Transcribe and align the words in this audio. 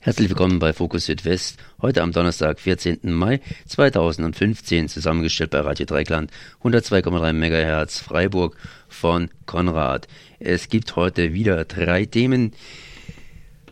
Herzlich 0.00 0.28
willkommen 0.28 0.58
bei 0.58 0.72
Fokus 0.72 1.06
Südwest. 1.06 1.58
Heute 1.80 2.02
am 2.02 2.12
Donnerstag, 2.12 2.60
14. 2.60 3.00
Mai 3.02 3.40
2015, 3.66 4.88
zusammengestellt 4.88 5.50
bei 5.50 5.60
Radio 5.60 5.86
Dreikland, 5.86 6.30
102,3 6.62 7.32
MHz 7.32 7.98
Freiburg 7.98 8.56
von 8.88 9.30
Konrad. 9.46 10.08
Es 10.38 10.68
gibt 10.68 10.96
heute 10.96 11.34
wieder 11.34 11.64
drei 11.64 12.06
Themen. 12.06 12.52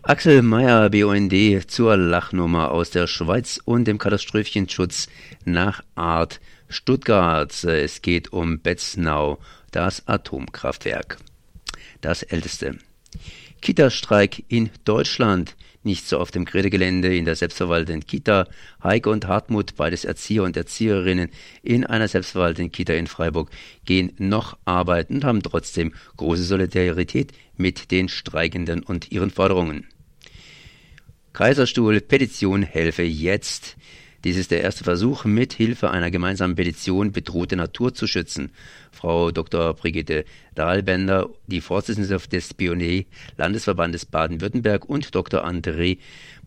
Axel 0.02 0.41
Meyer, 0.42 0.88
BUND, 0.88 1.70
zur 1.70 1.96
Lachnummer 1.96 2.70
aus 2.70 2.91
der 2.91 3.06
Schweiz 3.06 3.61
und 3.64 3.84
dem 3.84 3.98
Katastrophenschutz 3.98 5.08
nach 5.45 5.83
Art 5.95 6.41
Stuttgart. 6.69 7.64
Es 7.64 8.00
geht 8.00 8.33
um 8.33 8.61
Betznau, 8.61 9.38
das 9.72 10.08
Atomkraftwerk. 10.08 11.19
Das 12.00 12.22
älteste. 12.22 12.78
Kita-Streik 13.61 14.45
in 14.48 14.70
Deutschland. 14.84 15.55
Nicht 15.83 16.07
so 16.07 16.19
auf 16.19 16.30
dem 16.30 16.45
Grete-Gelände 16.45 17.16
in 17.16 17.25
der 17.25 17.37
selbstverwalteten 17.37 18.05
Kita. 18.05 18.47
Heike 18.83 19.09
und 19.09 19.27
Hartmut, 19.27 19.77
beides 19.77 20.05
Erzieher 20.05 20.42
und 20.42 20.56
Erzieherinnen 20.56 21.31
in 21.62 21.86
einer 21.86 22.06
selbstverwalteten 22.06 22.70
Kita 22.70 22.92
in 22.92 23.06
Freiburg, 23.06 23.50
gehen 23.86 24.12
noch 24.19 24.58
arbeiten 24.67 25.17
und 25.17 25.25
haben 25.25 25.42
trotzdem 25.42 25.95
große 26.19 26.45
Solidarität 26.45 27.33
mit 27.56 27.91
den 27.91 28.11
Streikenden 28.11 28.83
und 28.83 29.11
ihren 29.11 29.31
Forderungen. 29.31 29.86
Kaiserstuhl, 31.33 32.01
Petition 32.03 32.62
helfe 32.62 33.03
jetzt. 33.03 33.77
Dies 34.23 34.37
ist 34.37 34.51
der 34.51 34.61
erste 34.61 34.85
Versuch, 34.85 35.25
mit 35.25 35.55
Hilfe 35.55 35.91
einer 35.91 36.11
gemeinsamen 36.11 36.55
Petition 36.55 37.11
bedrohte 37.11 37.57
Natur 37.57 37.95
zu 37.95 38.07
schützen. 38.07 38.51
Frau 38.93 39.31
Dr. 39.31 39.73
Brigitte 39.73 40.27
Dahlbender, 40.55 41.31
die 41.47 41.63
Vorsitzende 41.63 42.19
des 42.19 42.53
Pionnier 42.53 43.05
Landesverbandes 43.39 44.05
Baden-Württemberg 44.05 44.85
und 44.85 45.15
Dr. 45.15 45.47
André 45.47 45.98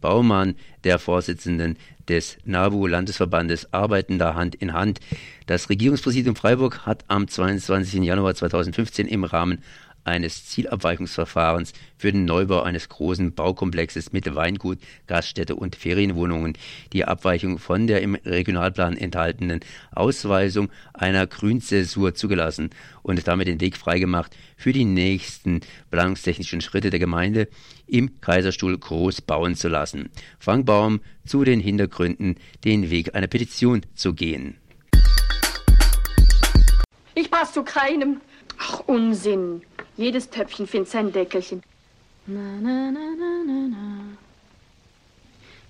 Baumann, 0.02 0.56
der 0.84 1.00
Vorsitzenden 1.00 1.78
des 2.08 2.38
NABU 2.46 2.86
Landesverbandes, 2.86 3.74
arbeiten 3.74 4.20
da 4.20 4.36
Hand 4.36 4.54
in 4.54 4.74
Hand. 4.74 5.00
Das 5.48 5.70
Regierungspräsidium 5.70 6.36
Freiburg 6.36 6.86
hat 6.86 7.06
am 7.08 7.28
22. 7.28 8.04
Januar 8.04 8.36
2015 8.36 9.08
im 9.08 9.24
Rahmen 9.24 9.64
eines 10.04 10.46
Zielabweichungsverfahrens 10.46 11.73
für 11.98 12.12
den 12.12 12.26
Neubau 12.26 12.62
eines 12.62 12.90
großen 12.90 13.34
Baukomplexes 13.34 14.12
mit 14.12 14.34
Weingut, 14.36 14.80
Gaststätte 15.08 15.56
und 15.56 15.76
Ferienwohnungen 15.76 16.58
die 16.92 17.06
Abweichung 17.06 17.60
von 17.60 17.88
der 17.88 18.02
im 18.02 18.16
Regionalplan 18.16 18.98
enthaltenen 18.98 19.62
Ausweisung 19.92 20.70
einer 20.94 21.28
Grünzäsur 21.28 22.16
zugelassen 22.16 22.70
und 23.02 23.28
damit 23.28 23.48
den 23.48 23.62
Weg 23.62 23.78
freigemacht 23.78 24.36
für 24.58 24.73
die 24.73 24.86
nächsten 24.86 25.62
planungstechnischen 25.92 26.62
Schritte 26.62 26.90
der 26.90 27.00
Gemeinde 27.00 27.48
im 27.88 28.20
Kaiserstuhl 28.22 28.78
groß 28.78 29.22
bauen 29.22 29.56
zu 29.56 29.67
lassen. 29.67 30.10
Frank 30.40 30.66
Baum 30.66 31.02
zu 31.26 31.44
den 31.44 31.60
Hintergründen, 31.60 32.36
den 32.64 32.90
Weg 32.90 33.16
einer 33.16 33.28
Petition 33.28 33.86
zu 33.95 34.14
gehen. 34.14 34.58
Ich 37.16 37.30
passe 37.30 37.54
zu 37.54 37.64
keinem. 37.64 38.22
Ach, 38.58 38.80
Unsinn. 38.88 39.61
Jedes 39.95 40.30
Töpfchen 40.30 40.65
findet 40.65 40.92
sein 40.92 41.11
Deckelchen. 41.11 41.61
Na, 42.26 42.39
na, 42.59 42.89
na, 42.92 43.15
na, 43.15 43.43
na, 43.45 43.67
na. 43.67 44.17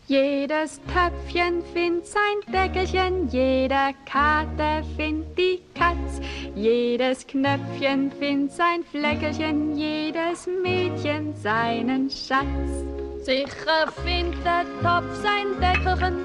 Jedes 0.08 0.80
Töpfchen 0.86 1.62
findet 1.74 2.08
sein 2.08 2.54
Deckelchen, 2.54 3.28
jeder 3.30 3.92
Kater 4.06 4.84
findet 4.96 5.38
die 5.38 5.62
Katz, 5.76 6.22
jedes 6.56 7.28
Knöpfchen 7.28 8.12
findet 8.12 8.54
sein 8.54 8.84
Fleckelchen, 8.92 9.78
jedes 9.78 10.48
Mädchen 10.48 11.36
seinen 11.36 12.10
Schatz. 12.10 12.86
Sicher 13.24 13.92
findet 14.06 14.46
der 14.46 14.66
Topf 14.82 15.22
sein 15.22 15.48
Deckelchen 15.60 16.16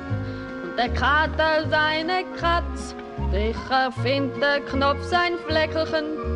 und 0.63 0.77
der 0.77 0.89
Kater 0.91 1.69
seine 1.69 2.25
Kratz. 2.37 2.95
Sicher 3.33 3.93
findet 4.03 4.41
der 4.41 4.61
Knopf 4.61 5.03
sein 5.05 5.35
Fleckelchen 5.47 6.28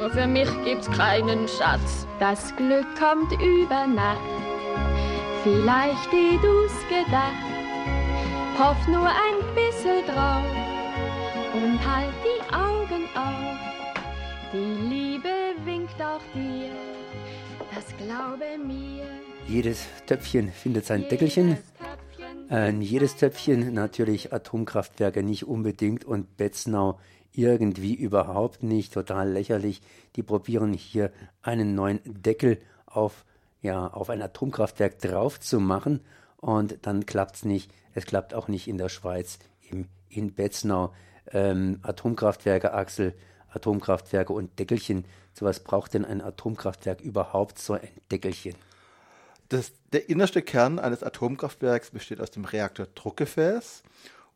nur 0.00 0.10
für 0.10 0.26
mich 0.26 0.48
gibt's 0.64 0.90
keinen 0.92 1.46
Schatz. 1.46 2.06
Das 2.18 2.54
Glück 2.56 2.86
kommt 2.98 3.32
über 3.32 3.86
Nacht. 3.86 4.18
Vielleicht 5.42 6.12
eh 6.12 6.38
du's 6.40 6.72
gedacht. 6.88 7.34
Hoff 8.58 8.88
nur 8.88 9.06
ein 9.06 9.54
bisschen 9.54 10.04
drauf 10.06 10.44
und 11.54 11.78
halt 11.86 12.14
die 12.24 12.54
Augen 12.54 13.04
auf. 13.14 13.58
Die 14.52 14.88
Liebe 14.88 15.28
winkt 15.64 16.00
auch 16.00 16.20
dir, 16.34 16.70
das 17.74 17.86
glaube 17.96 18.44
mir. 18.66 19.04
Jedes 19.48 19.86
Töpfchen 20.06 20.50
findet 20.50 20.86
sein 20.86 21.08
Deckelchen. 21.08 21.58
Äh, 22.50 22.72
jedes 22.72 23.16
Töpfchen 23.16 23.74
natürlich 23.74 24.32
Atomkraftwerke 24.32 25.22
nicht 25.22 25.46
unbedingt 25.46 26.04
und 26.04 26.36
Betznau 26.36 26.98
irgendwie 27.32 27.94
überhaupt 27.94 28.62
nicht, 28.62 28.92
total 28.92 29.30
lächerlich. 29.30 29.82
Die 30.16 30.22
probieren 30.22 30.72
hier 30.72 31.12
einen 31.42 31.74
neuen 31.74 32.00
Deckel 32.04 32.60
auf, 32.86 33.24
ja, 33.62 33.86
auf 33.86 34.10
ein 34.10 34.22
Atomkraftwerk 34.22 34.98
drauf 34.98 35.40
zu 35.40 35.60
machen 35.60 36.00
und 36.38 36.78
dann 36.82 37.06
klappt 37.06 37.36
es 37.36 37.44
nicht. 37.44 37.70
Es 37.94 38.06
klappt 38.06 38.34
auch 38.34 38.48
nicht 38.48 38.68
in 38.68 38.78
der 38.78 38.88
Schweiz, 38.88 39.38
im, 39.68 39.86
in 40.08 40.32
Betznau. 40.32 40.92
Ähm, 41.32 41.78
Atomkraftwerke, 41.82 42.72
Axel, 42.72 43.14
Atomkraftwerke 43.50 44.32
und 44.32 44.58
Deckelchen. 44.58 45.04
So 45.32 45.46
was 45.46 45.60
braucht 45.60 45.94
denn 45.94 46.04
ein 46.04 46.20
Atomkraftwerk 46.20 47.00
überhaupt, 47.00 47.58
so 47.58 47.74
ein 47.74 47.88
Deckelchen? 48.10 48.54
Das, 49.48 49.72
der 49.92 50.08
innerste 50.08 50.42
Kern 50.42 50.78
eines 50.78 51.02
Atomkraftwerks 51.02 51.90
besteht 51.90 52.20
aus 52.20 52.30
dem 52.30 52.44
Reaktordruckgefäß 52.44 53.82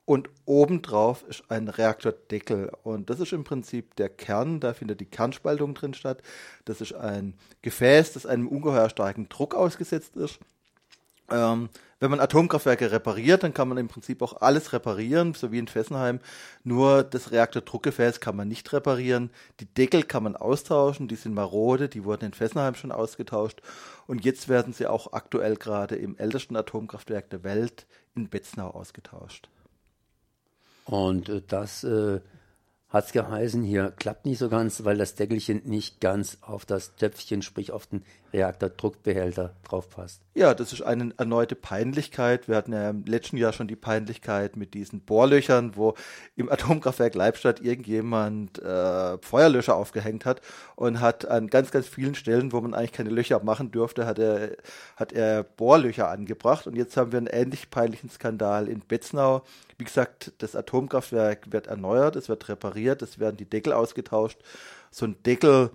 und 0.06 0.28
obendrauf 0.44 1.25
ist 1.28 1.44
ein 1.48 1.69
Reaktordeckel. 1.69 2.70
Und 2.82 3.09
das 3.09 3.20
ist 3.20 3.32
im 3.32 3.44
Prinzip 3.44 3.97
der 3.97 4.10
Kern, 4.10 4.60
da 4.60 4.75
findet 4.75 5.00
die 5.00 5.06
Kernspaltung 5.06 5.75
drin 5.75 5.94
statt. 5.94 6.22
Das 6.66 6.81
ist 6.81 6.94
ein 6.94 7.34
Gefäß, 7.62 8.12
das 8.12 8.26
einem 8.26 8.48
ungeheuer 8.48 8.91
starken 8.91 9.28
Druck 9.28 9.54
ausgesetzt 9.54 10.16
ist. 10.16 10.38
Ähm, 11.31 11.70
wenn 12.00 12.10
man 12.10 12.20
Atomkraftwerke 12.20 12.93
repariert, 12.93 13.44
dann 13.44 13.54
kann 13.54 13.66
man 13.69 13.78
im 13.78 13.88
Prinzip 13.88 14.20
auch 14.20 14.43
alles 14.43 14.75
reparieren, 14.75 15.32
so 15.32 15.53
wie 15.53 15.59
in 15.59 15.69
Fessenheim. 15.69 16.20
Nur 16.64 17.03
das 17.03 17.32
Reaktordruckgefäß 17.32 18.20
kann 18.20 18.37
man 18.37 18.47
nicht 18.47 18.70
reparieren. 18.75 19.31
Die 19.60 19.64
Deckel 19.64 20.03
kann 20.03 20.25
man 20.25 20.37
austauschen, 20.37 21.09
die 21.09 21.16
sind 21.16 21.32
marode, 21.32 21.88
die 21.88 22.04
wurden 22.04 22.26
in 22.26 22.34
Fessenheim 22.34 22.75
schon 22.75 22.93
ausgetauscht. 22.93 23.62
Und 24.06 24.22
jetzt 24.22 24.50
werden 24.50 24.75
sie 24.75 24.87
auch 24.87 25.14
aktuell 25.14 25.56
gerade 25.56 25.97
im 25.97 26.19
ältesten 26.19 26.56
Atomkraftwerk 26.56 27.31
der 27.31 27.43
Welt 27.43 27.87
in 28.14 28.28
Betznau 28.28 28.69
ausgetauscht. 28.69 29.48
Und 30.84 31.28
äh, 31.28 31.42
das 31.46 31.84
äh, 31.84 32.20
hat 32.88 33.06
es 33.06 33.12
geheißen, 33.12 33.62
hier 33.64 33.90
klappt 33.90 34.26
nicht 34.26 34.38
so 34.38 34.48
ganz, 34.48 34.84
weil 34.84 34.96
das 34.96 35.14
Deckelchen 35.14 35.62
nicht 35.64 36.00
ganz 36.00 36.38
auf 36.42 36.64
das 36.64 36.94
Töpfchen, 36.96 37.42
sprich 37.42 37.72
auf 37.72 37.86
den 37.86 38.04
Reaktordruckbehälter 38.34 39.54
drauf 39.62 39.88
passt. 39.88 40.20
Ja, 40.34 40.54
das 40.54 40.72
ist 40.72 40.82
eine 40.82 41.14
erneute 41.16 41.54
Peinlichkeit. 41.54 42.48
Wir 42.48 42.56
hatten 42.56 42.72
ja 42.72 42.90
im 42.90 43.04
letzten 43.04 43.36
Jahr 43.36 43.52
schon 43.52 43.69
die 43.69 43.76
Peinlichkeit 43.76 44.56
mit 44.56 44.75
diesen 44.75 45.00
Bohrlöchern, 45.00 45.76
wo 45.76 45.94
im 46.34 46.48
Atomkraftwerk 46.52 47.14
Leibstadt 47.14 47.60
irgendjemand 47.60 48.60
äh, 48.60 49.19
Feuerlöscher 49.19 49.76
aufgehängt 49.76 50.25
hat 50.26 50.40
und 50.75 51.00
hat 51.00 51.26
an 51.28 51.46
ganz, 51.46 51.70
ganz 51.70 51.86
vielen 51.86 52.16
Stellen, 52.16 52.52
wo 52.52 52.60
man 52.60 52.75
eigentlich 52.75 52.92
keine 52.92 53.10
Löcher 53.10 53.42
machen 53.44 53.70
durfte, 53.70 54.04
hat 54.04 54.19
er, 54.19 54.56
hat 54.96 55.12
er 55.12 55.44
Bohrlöcher 55.44 56.10
angebracht. 56.10 56.66
Und 56.66 56.75
jetzt 56.75 56.96
haben 56.96 57.12
wir 57.12 57.19
einen 57.19 57.28
ähnlich 57.28 57.70
peinlichen 57.70 58.10
Skandal 58.10 58.69
in 58.69 58.80
Betznau. 58.80 59.44
Wie 59.78 59.84
gesagt, 59.84 60.32
das 60.38 60.56
Atomkraftwerk 60.56 61.52
wird 61.52 61.69
erneuert, 61.69 62.16
es 62.16 62.28
wird 62.28 62.48
repariert, 62.48 63.02
es 63.02 63.20
werden 63.20 63.37
die 63.37 63.48
Deckel 63.48 63.72
ausgetauscht. 63.72 64.38
So 64.90 65.06
ein 65.06 65.22
Deckel 65.22 65.70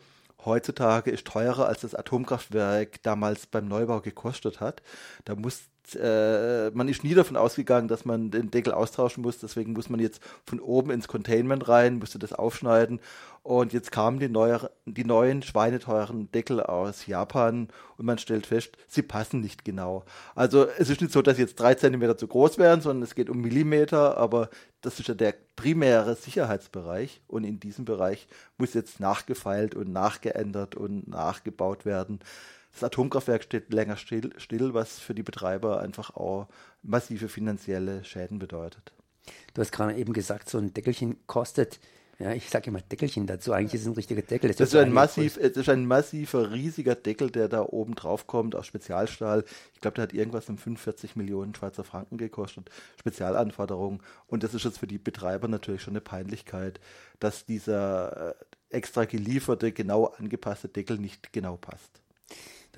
heutzutage 0.50 1.12
ist 1.12 1.26
teurer, 1.26 1.68
als 1.68 1.82
das 1.82 1.96
Atomkraftwerk 1.96 3.02
damals 3.04 3.48
beim 3.48 3.68
Neubau 3.68 4.02
gekostet 4.02 4.60
hat. 4.60 4.82
Da 5.26 5.36
muss 5.36 5.62
äh, 5.96 6.72
man 6.74 6.88
ist 6.88 7.04
nie 7.04 7.14
davon 7.14 7.38
ausgegangen, 7.38 7.88
dass 7.88 8.06
man 8.06 8.32
den 8.32 8.52
Deckel 8.52 8.74
austauschen 8.74 9.24
muss. 9.24 9.40
Deswegen 9.40 9.74
muss 9.74 9.90
man 9.90 10.00
jetzt 10.00 10.22
von 10.46 10.60
oben 10.60 10.92
ins 10.92 11.08
Containment 11.08 11.68
rein, 11.68 12.00
musste 12.00 12.20
das 12.20 12.34
aufschneiden. 12.34 13.00
Und 13.42 13.74
jetzt 13.74 13.92
kamen 13.92 14.20
die, 14.20 14.30
neue, 14.30 14.70
die 14.86 15.06
neuen 15.06 15.42
schweineteuren 15.42 16.32
Deckel 16.32 16.62
aus 16.62 17.08
Japan 17.08 17.70
und 17.98 18.06
man 18.06 18.18
stellt 18.18 18.46
fest, 18.46 18.78
sie 18.88 19.02
passen 19.02 19.42
nicht 19.42 19.64
genau. 19.64 20.04
Also 20.36 20.68
es 20.78 20.90
ist 20.90 21.02
nicht 21.02 21.14
so, 21.14 21.22
dass 21.22 21.38
sie 21.38 21.44
jetzt 21.44 21.60
drei 21.60 21.74
Zentimeter 21.74 22.18
zu 22.18 22.28
groß 22.28 22.58
wären, 22.58 22.82
sondern 22.82 23.04
es 23.04 23.16
geht 23.16 23.30
um 23.30 23.40
Millimeter, 23.40 24.18
aber 24.18 24.50
das 24.82 25.00
ist 25.00 25.08
ja 25.08 25.14
der 25.14 25.34
primäre 25.56 26.16
Sicherheitsbereich 26.16 27.22
und 27.28 27.44
in 27.44 27.60
diesem 27.60 27.86
Bereich 27.86 28.28
muss 28.58 28.74
jetzt 28.74 29.00
nachgefeilt 29.00 29.74
und 29.74 29.92
nachgeändert 29.92 30.76
und 30.76 31.08
nachgebaut 31.08 31.86
werden 31.86 32.20
das 32.72 32.84
Atomkraftwerk 32.84 33.44
steht 33.44 33.74
länger 33.74 33.98
still, 33.98 34.32
still, 34.38 34.74
was 34.74 35.00
für 35.00 35.16
die 35.16 35.24
Betreiber 35.24 35.82
einfach 35.82 36.16
auch 36.16 36.48
massive 36.84 37.30
finanzielle 37.30 38.04
Schäden 38.04 38.40
bedeutet. 38.40 38.94
Du 39.54 39.62
hast 39.62 39.72
gerade 39.72 39.96
eben 39.96 40.14
gesagt, 40.14 40.50
so 40.50 40.58
ein 40.58 40.74
Deckelchen 40.74 41.18
kostet 41.28 41.80
ja, 42.20 42.34
ich 42.34 42.50
sage 42.50 42.70
immer 42.70 42.82
Deckelchen 42.82 43.28
dazu. 43.28 43.54
Eigentlich 43.54 43.76
ist 43.76 43.82
es 43.82 43.88
ein 43.88 43.94
richtiger 43.94 44.22
Deckel. 44.22 44.50
Das, 44.50 44.58
das 44.58 44.74
ist, 44.74 44.76
ein 44.76 44.92
massiv, 44.92 45.40
das 45.42 45.56
ist 45.56 45.70
ein 45.70 45.86
massiver, 45.86 46.52
riesiger 46.52 46.96
Deckel, 46.96 47.32
der 47.32 47.48
da 47.48 47.62
oben 47.62 47.96
drauf 47.96 48.28
kommt 48.28 48.56
aus 48.56 48.68
Spezialstahl. 48.68 49.46
Ich 49.74 49.80
glaube, 49.80 49.96
der 49.96 50.04
hat 50.04 50.14
irgendwas 50.14 50.50
um 50.50 50.58
45 50.58 51.16
Millionen 51.16 51.56
Schweizer 51.56 51.86
Franken 51.86 52.18
gekostet. 52.18 52.70
Spezialanforderungen. 53.00 54.02
Und 54.28 54.44
das 54.44 54.54
ist 54.54 54.66
jetzt 54.66 54.80
für 54.80 54.88
die 54.88 54.98
Betreiber 54.98 55.48
natürlich 55.48 55.82
schon 55.82 55.94
eine 55.94 56.02
Peinlichkeit, 56.02 56.82
dass 57.22 57.46
dieser 57.46 58.32
äh, 58.32 58.36
extra 58.70 59.06
gelieferte, 59.06 59.72
genau 59.72 60.08
angepasste 60.08 60.68
Deckel 60.68 60.98
nicht 60.98 61.32
genau 61.32 61.56
passt. 61.56 62.02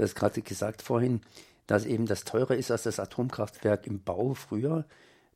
Du 0.02 0.06
hast 0.06 0.16
gerade 0.16 0.42
gesagt 0.42 0.82
vorhin, 0.82 1.22
dass 1.68 1.86
eben 1.86 2.08
das 2.08 2.24
teurer 2.24 2.56
ist 2.56 2.72
als 2.72 2.82
das 2.82 3.00
Atomkraftwerk 3.00 3.86
im 3.86 4.02
Bau 4.02 4.34
früher. 4.34 4.84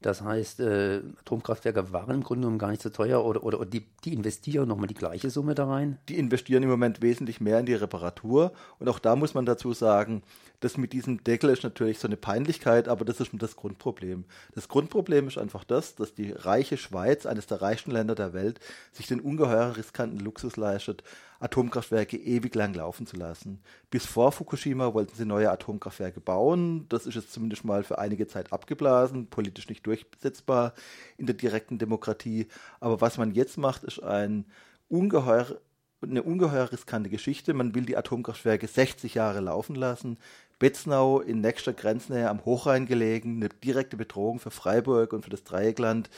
Das 0.01 0.21
heißt, 0.21 0.59
äh, 0.59 1.01
Atomkraftwerke 1.19 1.94
waren 1.94 2.15
im 2.15 2.23
Grunde 2.23 2.41
genommen 2.41 2.57
gar 2.57 2.71
nicht 2.71 2.81
so 2.81 2.89
teuer 2.89 3.23
oder, 3.23 3.44
oder, 3.44 3.59
oder 3.59 3.69
die, 3.69 3.85
die 4.03 4.13
investieren 4.13 4.67
nochmal 4.67 4.88
die 4.88 4.95
gleiche 4.95 5.29
Summe 5.29 5.53
da 5.53 5.67
rein? 5.67 6.00
Die 6.09 6.17
investieren 6.17 6.63
im 6.63 6.69
Moment 6.69 7.03
wesentlich 7.03 7.39
mehr 7.41 7.59
in 7.59 7.67
die 7.67 7.75
Reparatur. 7.75 8.53
Und 8.79 8.89
auch 8.89 8.97
da 8.97 9.15
muss 9.15 9.35
man 9.35 9.45
dazu 9.45 9.71
sagen, 9.73 10.23
das 10.62 10.77
mit 10.77 10.94
diesem 10.94 11.23
Deckel 11.23 11.51
ist 11.51 11.63
natürlich 11.63 12.00
so 12.00 12.07
eine 12.07 12.17
Peinlichkeit, 12.17 12.88
aber 12.88 13.06
das 13.06 13.19
ist 13.19 13.27
schon 13.27 13.39
das 13.39 13.56
Grundproblem. 13.56 14.25
Das 14.56 14.67
Grundproblem 14.67 15.27
ist 15.27 15.38
einfach 15.38 15.63
das, 15.63 15.94
dass 15.94 16.15
die 16.15 16.31
reiche 16.31 16.77
Schweiz, 16.77 17.27
eines 17.27 17.45
der 17.45 17.62
reichsten 17.62 17.91
Länder 17.91 18.15
der 18.15 18.33
Welt, 18.33 18.59
sich 18.94 19.06
den 19.06 19.19
ungeheuer 19.19 19.77
riskanten 19.77 20.19
Luxus 20.19 20.57
leistet, 20.57 21.03
Atomkraftwerke 21.40 22.18
ewig 22.18 22.56
lang 22.56 22.74
laufen 22.74 23.06
zu 23.06 23.18
lassen. 23.18 23.62
Bis 23.90 24.06
vor 24.06 24.32
Fukushima 24.32 24.94
wollten 24.94 25.16
sie 25.16 25.26
neue 25.26 25.52
Atomkraftwerke 25.52 26.22
bauen. 26.22 26.88
Das 26.90 27.06
ist 27.06 27.16
jetzt 27.16 27.34
zumindest 27.34 27.66
mal 27.66 27.84
für 27.84 28.00
einige 28.00 28.28
Zeit 28.28 28.54
abgeblasen, 28.54 29.28
politisch 29.28 29.70
nicht 29.70 29.86
durchsetzbar 29.86 30.74
in 31.18 31.26
der 31.26 31.36
direkten 31.36 31.78
Demokratie. 31.78 32.48
Aber 32.80 33.02
was 33.02 33.18
man 33.18 33.34
jetzt 33.34 33.58
macht, 33.58 33.84
ist 33.84 34.02
ein 34.02 34.46
ungeheuer 34.88 35.60
eine 36.02 36.22
ungeheuer 36.22 36.72
riskante 36.72 37.10
Geschichte. 37.10 37.54
Man 37.54 37.74
will 37.74 37.86
die 37.86 37.98
Atomkraftwerke 37.98 38.68
60 38.68 39.16
Jahre 39.16 39.40
laufen 39.40 39.76
lassen. 39.76 40.18
Betznau 40.60 41.20
in 41.20 41.42
nächster 41.42 41.74
Grenznähe 41.74 42.30
am 42.30 42.46
Hochrhein 42.46 42.86
gelegen, 42.86 43.38
eine 43.38 43.50
direkte 43.50 43.98
Bedrohung 43.98 44.40
für 44.40 44.52
Freiburg 44.52 45.14
und 45.14 45.24
für 45.24 45.30
das 45.30 45.44
Dreieckland, 45.44 46.10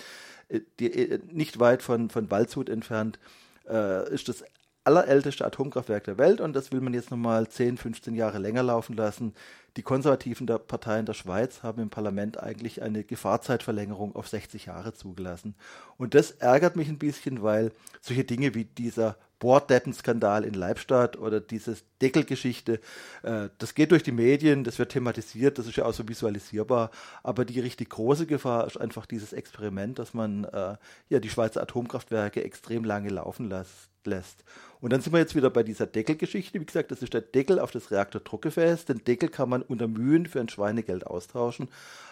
äh, 0.49 0.61
die, 0.79 0.91
äh, 0.91 1.19
nicht 1.31 1.59
weit 1.59 1.81
von, 1.81 2.09
von 2.09 2.29
Waldshut 2.29 2.69
entfernt, 2.69 3.19
äh, 3.67 4.13
ist 4.13 4.29
das 4.29 4.43
allerälteste 4.87 5.45
Atomkraftwerk 5.45 6.05
der 6.05 6.17
Welt 6.17 6.39
und 6.39 6.55
das 6.55 6.71
will 6.71 6.79
man 6.79 6.93
jetzt 6.93 7.11
nochmal 7.11 7.49
10, 7.49 7.75
15 7.75 8.15
Jahre 8.15 8.39
länger 8.39 8.63
laufen 8.63 8.95
lassen. 8.95 9.33
Die 9.75 9.81
konservativen 9.83 10.47
der 10.47 10.59
Parteien 10.59 11.05
der 11.05 11.13
Schweiz 11.13 11.61
haben 11.61 11.81
im 11.81 11.89
Parlament 11.89 12.41
eigentlich 12.41 12.81
eine 12.81 13.03
Gefahrzeitverlängerung 13.03 14.15
auf 14.15 14.29
60 14.29 14.67
Jahre 14.67 14.93
zugelassen. 14.93 15.55
Und 15.97 16.15
das 16.15 16.31
ärgert 16.31 16.77
mich 16.77 16.87
ein 16.87 16.97
bisschen, 16.97 17.43
weil 17.43 17.73
solche 18.01 18.23
Dinge 18.23 18.55
wie 18.55 18.63
dieser 18.63 19.17
Borddeppenskandal 19.39 20.45
in 20.45 20.53
Leibstadt 20.53 21.17
oder 21.17 21.41
diese 21.41 21.75
Deckelgeschichte, 22.01 22.79
äh, 23.23 23.49
das 23.57 23.75
geht 23.75 23.91
durch 23.91 24.03
die 24.03 24.13
Medien, 24.13 24.63
das 24.63 24.79
wird 24.79 24.93
thematisiert, 24.93 25.59
das 25.59 25.67
ist 25.67 25.75
ja 25.75 25.85
auch 25.85 25.93
so 25.93 26.07
visualisierbar, 26.07 26.91
aber 27.21 27.43
die 27.43 27.59
richtig 27.59 27.89
große 27.89 28.25
Gefahr 28.25 28.65
ist 28.65 28.77
einfach 28.77 29.05
dieses 29.05 29.33
Experiment, 29.33 29.99
dass 29.99 30.13
man 30.13 30.45
äh, 30.45 30.77
ja 31.09 31.19
die 31.19 31.29
Schweizer 31.29 31.61
Atomkraftwerke 31.61 32.43
extrem 32.43 32.83
lange 32.83 33.09
laufen 33.09 33.49
lässt 33.49 33.89
lässt. 34.07 34.43
Und 34.79 34.93
dann 34.93 35.01
sind 35.01 35.13
wir 35.13 35.19
jetzt 35.19 35.35
wieder 35.35 35.49
bei 35.49 35.63
dieser 35.63 35.87
Deckelgeschichte. 35.87 36.59
Wie 36.59 36.65
gesagt, 36.65 36.91
das 36.91 37.01
ist 37.01 37.13
der 37.13 37.21
Deckel 37.21 37.59
auf 37.59 37.71
das 37.71 37.89
Reaktordruckgefäß. 37.91 38.85
Den 38.85 39.03
Deckel 39.03 39.29
kann 39.29 39.49
man 39.49 39.61
unter 39.63 39.87
Mühen 39.87 40.27
für 40.27 40.39
ein 40.39 40.49
Schweinegeld 40.49 41.07
austauschen. 41.07 41.69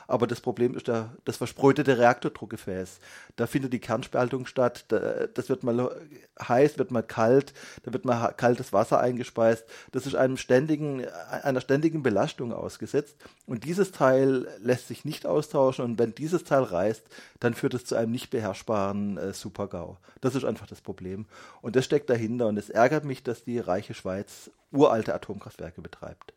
Aber 0.07 0.27
das 0.27 0.41
Problem 0.41 0.75
ist 0.75 0.88
der, 0.88 1.12
das 1.25 1.38
versprötete 1.38 1.97
Reaktordruckgefäß. 1.97 3.00
Da 3.35 3.47
findet 3.47 3.73
die 3.73 3.79
Kernspaltung 3.79 4.45
statt. 4.45 4.85
Da, 4.89 5.27
das 5.33 5.50
wird 5.50 5.63
mal 5.63 5.95
heiß, 6.41 6.77
wird 6.77 6.91
mal 6.91 7.01
kalt. 7.01 7.53
Da 7.83 7.94
wird 7.94 8.06
mal 8.06 8.31
kaltes 8.33 8.73
Wasser 8.73 9.00
eingespeist. 9.00 9.65
Das 9.91 10.06
ist 10.06 10.15
einem 10.15 10.38
ständigen, 10.38 11.06
einer 11.44 11.61
ständigen 11.61 12.03
Belastung 12.03 12.53
ausgesetzt. 12.53 13.15
Und 13.45 13.63
dieses 13.63 13.91
Teil 13.91 14.47
lässt 14.59 14.88
sich 14.88 15.06
nicht 15.06 15.25
austauschen. 15.25 15.85
Und 15.85 16.00
wenn 16.00 16.13
dieses 16.13 16.44
Teil 16.44 16.63
reißt, 16.63 17.03
dann 17.39 17.53
führt 17.53 17.73
es 17.73 17.85
zu 17.85 17.95
einem 17.95 18.11
nicht 18.11 18.29
beherrschbaren 18.29 19.18
äh, 19.18 19.33
Supergau. 19.33 19.97
Das 20.21 20.35
ist 20.35 20.45
einfach 20.45 20.68
das 20.68 20.81
Problem. 20.81 21.25
Und 21.61 21.75
das 21.75 21.85
steckt 21.85 22.09
dahinter. 22.09 22.47
Und 22.47 22.55
es 22.57 22.69
ärgert 22.69 23.06
mich, 23.06 23.24
dass 23.24 23.44
die 23.44 23.60
reiche 23.60 23.94
Schweiz 23.94 24.52
uralte 24.72 25.13
Atomkraftwerke 25.13 25.81
betreibt. 25.81 26.34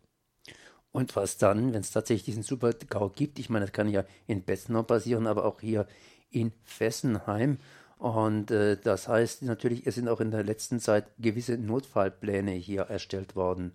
Und 0.93 1.15
was 1.17 1.37
dann, 1.39 1.73
wenn 1.73 1.81
es 1.81 1.91
tatsächlich 1.91 2.25
diesen 2.25 2.43
Super-GAU 2.43 3.11
gibt? 3.11 3.39
Ich 3.39 3.51
meine, 3.51 3.67
das 3.67 3.73
kann 3.73 3.89
ja 3.89 4.05
in 4.27 4.43
Betznau 4.43 4.83
passieren, 4.83 5.27
aber 5.27 5.45
auch 5.45 5.61
hier 5.61 5.87
in 6.31 6.53
Fessenheim. 6.65 7.59
Und 7.99 8.51
äh, 8.51 8.77
das 8.77 9.09
heißt 9.09 9.43
natürlich, 9.43 9.87
es 9.87 9.97
sind 9.97 10.09
auch 10.09 10.21
in 10.21 10.31
der 10.31 10.45
letzten 10.45 10.81
Zeit 10.81 11.07
gewisse 11.19 11.59
Notfallpläne 11.59 12.53
hier 12.53 12.83
erstellt 12.83 13.37
worden. 13.37 13.73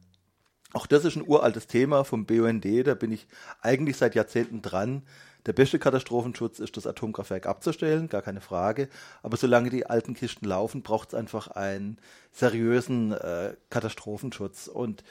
Auch 0.73 0.87
das 0.87 1.05
ist 1.05 1.15
ein 1.15 1.27
uraltes 1.27 1.67
Thema 1.67 2.03
vom 2.03 2.25
BUND, 2.25 2.65
da 2.87 2.95
bin 2.95 3.11
ich 3.11 3.27
eigentlich 3.61 3.95
seit 3.95 4.15
Jahrzehnten 4.15 4.63
dran. 4.63 5.03
Der 5.45 5.53
beste 5.53 5.77
Katastrophenschutz 5.77 6.59
ist, 6.59 6.77
das 6.77 6.87
Atomkraftwerk 6.87 7.45
abzustellen, 7.45 8.07
gar 8.07 8.21
keine 8.21 8.41
Frage. 8.41 8.87
Aber 9.21 9.37
solange 9.37 9.69
die 9.69 9.85
alten 9.85 10.13
Kisten 10.13 10.45
laufen, 10.45 10.83
braucht 10.83 11.09
es 11.09 11.15
einfach 11.15 11.47
einen 11.49 11.97
seriösen 12.31 13.11
äh, 13.11 13.55
Katastrophenschutz. 13.69 14.67
Und 14.67 15.03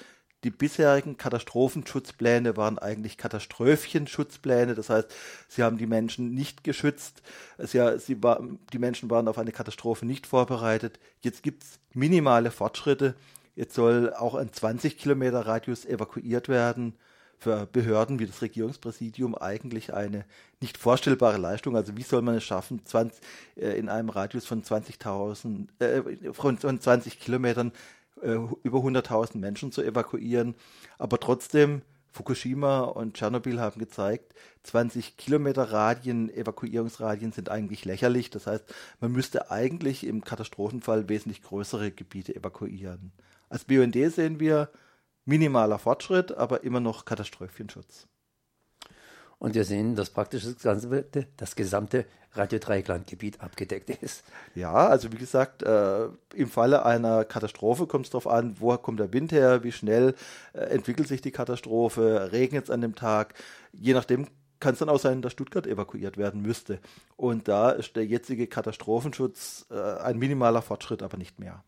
die 0.45 0.51
bisherigen 0.51 1.19
Katastrophenschutzpläne 1.19 2.57
waren 2.57 2.79
eigentlich 2.79 3.17
Katastrophenschutzpläne. 3.17 4.75
Das 4.75 4.91
heißt, 4.91 5.15
sie 5.49 5.63
haben 5.63 5.79
die 5.79 5.87
Menschen 5.87 6.35
nicht 6.35 6.65
geschützt. 6.65 7.23
Sie, 7.59 7.81
sie 7.99 8.23
war, 8.23 8.43
die 8.73 8.79
Menschen 8.79 9.11
waren 9.11 9.29
auf 9.29 9.39
eine 9.39 9.53
Katastrophe 9.53 10.05
nicht 10.05 10.27
vorbereitet. 10.27 10.99
Jetzt 11.21 11.43
gibt 11.43 11.63
es 11.63 11.79
minimale 11.93 12.51
Fortschritte. 12.51 13.15
Jetzt 13.55 13.75
soll 13.75 14.13
auch 14.15 14.35
ein 14.35 14.53
20 14.53 14.99
Kilometer 14.99 15.47
Radius 15.47 15.85
evakuiert 15.85 16.49
werden. 16.49 16.95
Für 17.43 17.67
Behörden 17.67 18.21
wie 18.21 18.27
das 18.27 18.41
Regierungspräsidium 18.41 19.35
eigentlich 19.35 19.93
eine 19.93 20.25
nicht 20.61 20.79
vorstellbare 20.79 21.39
Leistung. 21.39 21.75
Also 21.75 21.97
wie 21.97 22.05
soll 22.05 22.23
man 22.23 22.37
es 22.37 22.45
schaffen, 22.45 22.87
20, 22.87 23.21
äh, 23.57 23.77
in 23.77 23.89
einem 23.89 24.11
Radius 24.11 24.47
von 24.47 24.63
20.000, 24.63 25.67
äh, 25.81 26.33
von 26.33 26.57
20 26.61 27.19
Kilometern 27.19 27.73
äh, 28.23 28.39
über 28.63 28.79
100.000 28.79 29.39
Menschen 29.39 29.73
zu 29.73 29.83
evakuieren. 29.83 30.55
Aber 30.99 31.19
trotzdem, 31.19 31.83
Fukushima 32.13 32.83
und 32.83 33.15
Tschernobyl 33.15 33.59
haben 33.59 33.81
gezeigt, 33.81 34.35
20 34.63 35.17
Kilometer 35.17 35.65
Radien, 35.65 36.33
Evakuierungsradien 36.33 37.33
sind 37.33 37.49
eigentlich 37.49 37.85
lächerlich. 37.85 38.31
Das 38.31 38.47
heißt, 38.47 38.73
man 39.01 39.11
müsste 39.11 39.51
eigentlich 39.51 40.07
im 40.07 40.23
Katastrophenfall 40.23 41.09
wesentlich 41.09 41.43
größere 41.43 41.91
Gebiete 41.91 42.37
evakuieren. 42.37 43.11
Als 43.49 43.65
BUND 43.65 43.97
sehen 44.13 44.39
wir 44.39 44.71
minimaler 45.25 45.79
Fortschritt, 45.79 46.33
aber 46.37 46.65
immer 46.65 46.81
noch 46.81 47.05
Katastrophenschutz. 47.05 48.07
Und 49.39 49.55
wir 49.55 49.65
sehen, 49.65 49.97
dass 49.97 50.11
praktisch 50.11 50.45
das, 50.45 50.63
ganze, 50.63 51.05
das 51.37 51.57
gesamte 51.57 52.07
Radio 52.35 52.61
Dreiecklandgebiet 52.61 53.41
abgedeckt 53.41 53.91
ist. 53.91 54.25
Ja, 54.55 54.73
also 54.73 55.13
wie 55.13 55.17
gesagt, 55.17 55.63
äh, 55.65 56.07
im 56.35 56.49
Falle 56.49 56.85
einer 56.87 57.25
Katastrophe 57.25 57.87
kommt 57.87 58.07
es 58.07 58.11
darauf 58.11 58.29
an, 58.29 58.57
woher 58.61 58.79
kommt 58.79 59.01
der 59.01 59.13
Wind 59.13 59.33
her, 59.33 59.65
wie 59.65 59.73
schnell 59.73 60.15
äh, 60.53 60.61
entwickelt 60.61 61.09
sich 61.09 61.21
die 61.21 61.33
Katastrophe, 61.33 62.31
regnet 62.31 62.65
es 62.65 62.71
an 62.71 62.83
dem 62.83 62.95
Tag. 62.95 63.35
Je 63.73 63.95
nachdem 63.95 64.29
kann 64.61 64.75
es 64.75 64.79
dann 64.79 64.89
auch 64.89 65.01
sein, 65.01 65.23
dass 65.23 65.33
Stuttgart 65.33 65.67
evakuiert 65.67 66.17
werden 66.17 66.41
müsste. 66.41 66.79
Und 67.17 67.49
da 67.49 67.71
ist 67.71 67.97
der 67.97 68.07
jetzige 68.07 68.47
Katastrophenschutz 68.47 69.67
äh, 69.71 69.75
ein 69.75 70.19
minimaler 70.19 70.63
Fortschritt, 70.63 71.03
aber 71.03 71.19
nicht 71.19 71.41
mehr. 71.41 71.65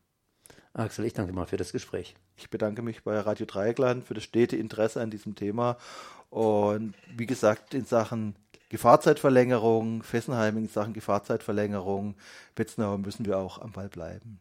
Axel, 0.77 1.05
ich 1.05 1.13
danke 1.13 1.33
mal 1.33 1.47
für 1.47 1.57
das 1.57 1.71
Gespräch. 1.71 2.17
Ich 2.37 2.51
bedanke 2.51 2.83
mich 2.83 3.05
bei 3.05 3.17
Radio 3.21 3.47
Dreieckland 3.47 4.05
für 4.05 4.15
das 4.15 4.25
stete 4.25 4.57
Interesse 4.57 5.01
an 5.01 5.09
diesem 5.09 5.37
Thema 5.37 5.77
und 6.31 6.95
wie 7.17 7.27
gesagt, 7.27 7.75
in 7.75 7.85
Sachen 7.85 8.35
Gefahrzeitverlängerung, 8.71 10.03
Fessenheim 10.03 10.57
in 10.57 10.69
Sachen 10.69 10.93
Gefahrzeitverlängerung, 10.93 12.17
Betznau 12.57 12.99
müssen 12.99 13.25
wir 13.25 13.39
auch 13.39 13.61
am 13.61 13.71
Ball 13.71 13.89
bleiben. 13.89 14.41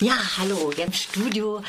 Ja, 0.00 0.14
hallo, 0.36 0.70
im 0.70 0.92
Studio 0.92 1.60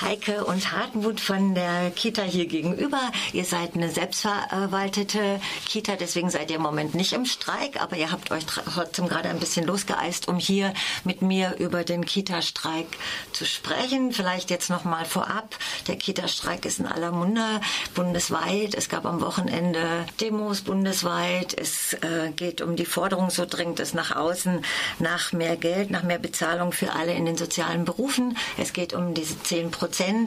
Heike 0.00 0.44
und 0.44 0.72
Hartmut 0.72 1.20
von 1.20 1.54
der 1.54 1.90
Kita 1.90 2.22
hier 2.22 2.46
gegenüber. 2.46 3.00
Ihr 3.32 3.44
seid 3.44 3.74
eine 3.74 3.90
selbstverwaltete 3.90 5.40
Kita, 5.66 5.96
deswegen 5.96 6.30
seid 6.30 6.50
ihr 6.50 6.56
im 6.56 6.62
Moment 6.62 6.94
nicht 6.94 7.12
im 7.12 7.26
Streik, 7.26 7.80
aber 7.80 7.96
ihr 7.96 8.10
habt 8.10 8.30
euch 8.30 8.44
trotzdem 8.46 9.08
gerade 9.08 9.28
ein 9.28 9.38
bisschen 9.38 9.66
losgeeist, 9.66 10.26
um 10.28 10.38
hier 10.38 10.74
mit 11.04 11.22
mir 11.22 11.56
über 11.58 11.84
den 11.84 12.04
Kita-Streik 12.04 12.86
zu 13.32 13.44
sprechen. 13.44 14.12
Vielleicht 14.12 14.50
jetzt 14.50 14.68
noch 14.68 14.84
mal 14.84 15.04
vorab. 15.04 15.56
Der 15.86 15.96
Kita-Streik 15.96 16.64
ist 16.64 16.80
in 16.80 16.86
aller 16.86 17.12
Munde 17.12 17.60
bundesweit. 17.94 18.74
Es 18.74 18.88
gab 18.88 19.06
am 19.06 19.20
Wochenende 19.20 20.06
Demos 20.20 20.62
bundesweit. 20.62 21.56
Es 21.56 21.94
äh, 21.94 22.32
geht 22.34 22.60
um 22.62 22.76
die 22.76 22.86
Forderung, 22.86 23.30
so 23.30 23.46
dringt 23.46 23.80
es 23.80 23.94
nach 23.94 24.16
außen, 24.16 24.64
nach 24.98 25.32
mehr 25.32 25.56
Geld, 25.56 25.90
nach 25.90 26.02
mehr 26.02 26.18
Bezahlung 26.18 26.72
für 26.72 26.92
alle 26.92 27.14
in 27.14 27.26
den 27.26 27.36
sozialen 27.36 27.84
Berufen. 27.84 28.36
Es 28.58 28.72
geht 28.72 28.92
um 28.92 29.14
diese 29.14 29.40
10 29.40 29.70
Prozent 29.70 29.83